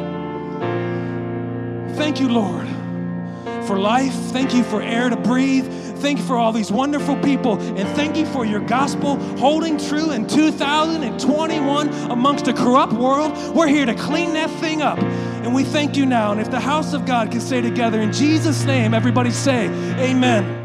Thank 1.95 2.19
you, 2.19 2.29
Lord, 2.29 2.67
for 3.65 3.79
life. 3.79 4.13
Thank 4.13 4.53
you 4.53 4.63
for 4.63 4.81
air 4.81 5.09
to 5.09 5.17
breathe. 5.17 5.67
Thank 5.97 6.19
you 6.19 6.25
for 6.25 6.37
all 6.37 6.51
these 6.51 6.71
wonderful 6.71 7.15
people. 7.17 7.59
And 7.59 7.89
thank 7.95 8.15
you 8.15 8.25
for 8.27 8.45
your 8.45 8.59
gospel 8.59 9.17
holding 9.37 9.77
true 9.77 10.11
in 10.11 10.27
2021 10.27 11.89
amongst 12.11 12.47
a 12.47 12.53
corrupt 12.53 12.93
world. 12.93 13.35
We're 13.55 13.67
here 13.67 13.85
to 13.85 13.95
clean 13.95 14.33
that 14.33 14.49
thing 14.59 14.81
up. 14.81 14.99
And 14.99 15.55
we 15.55 15.63
thank 15.63 15.97
you 15.97 16.05
now. 16.05 16.31
And 16.31 16.39
if 16.39 16.51
the 16.51 16.59
house 16.59 16.93
of 16.93 17.05
God 17.05 17.31
can 17.31 17.41
say 17.41 17.61
together 17.61 17.99
in 17.99 18.13
Jesus' 18.13 18.63
name, 18.63 18.93
everybody 18.93 19.31
say, 19.31 19.67
Amen. 19.99 20.56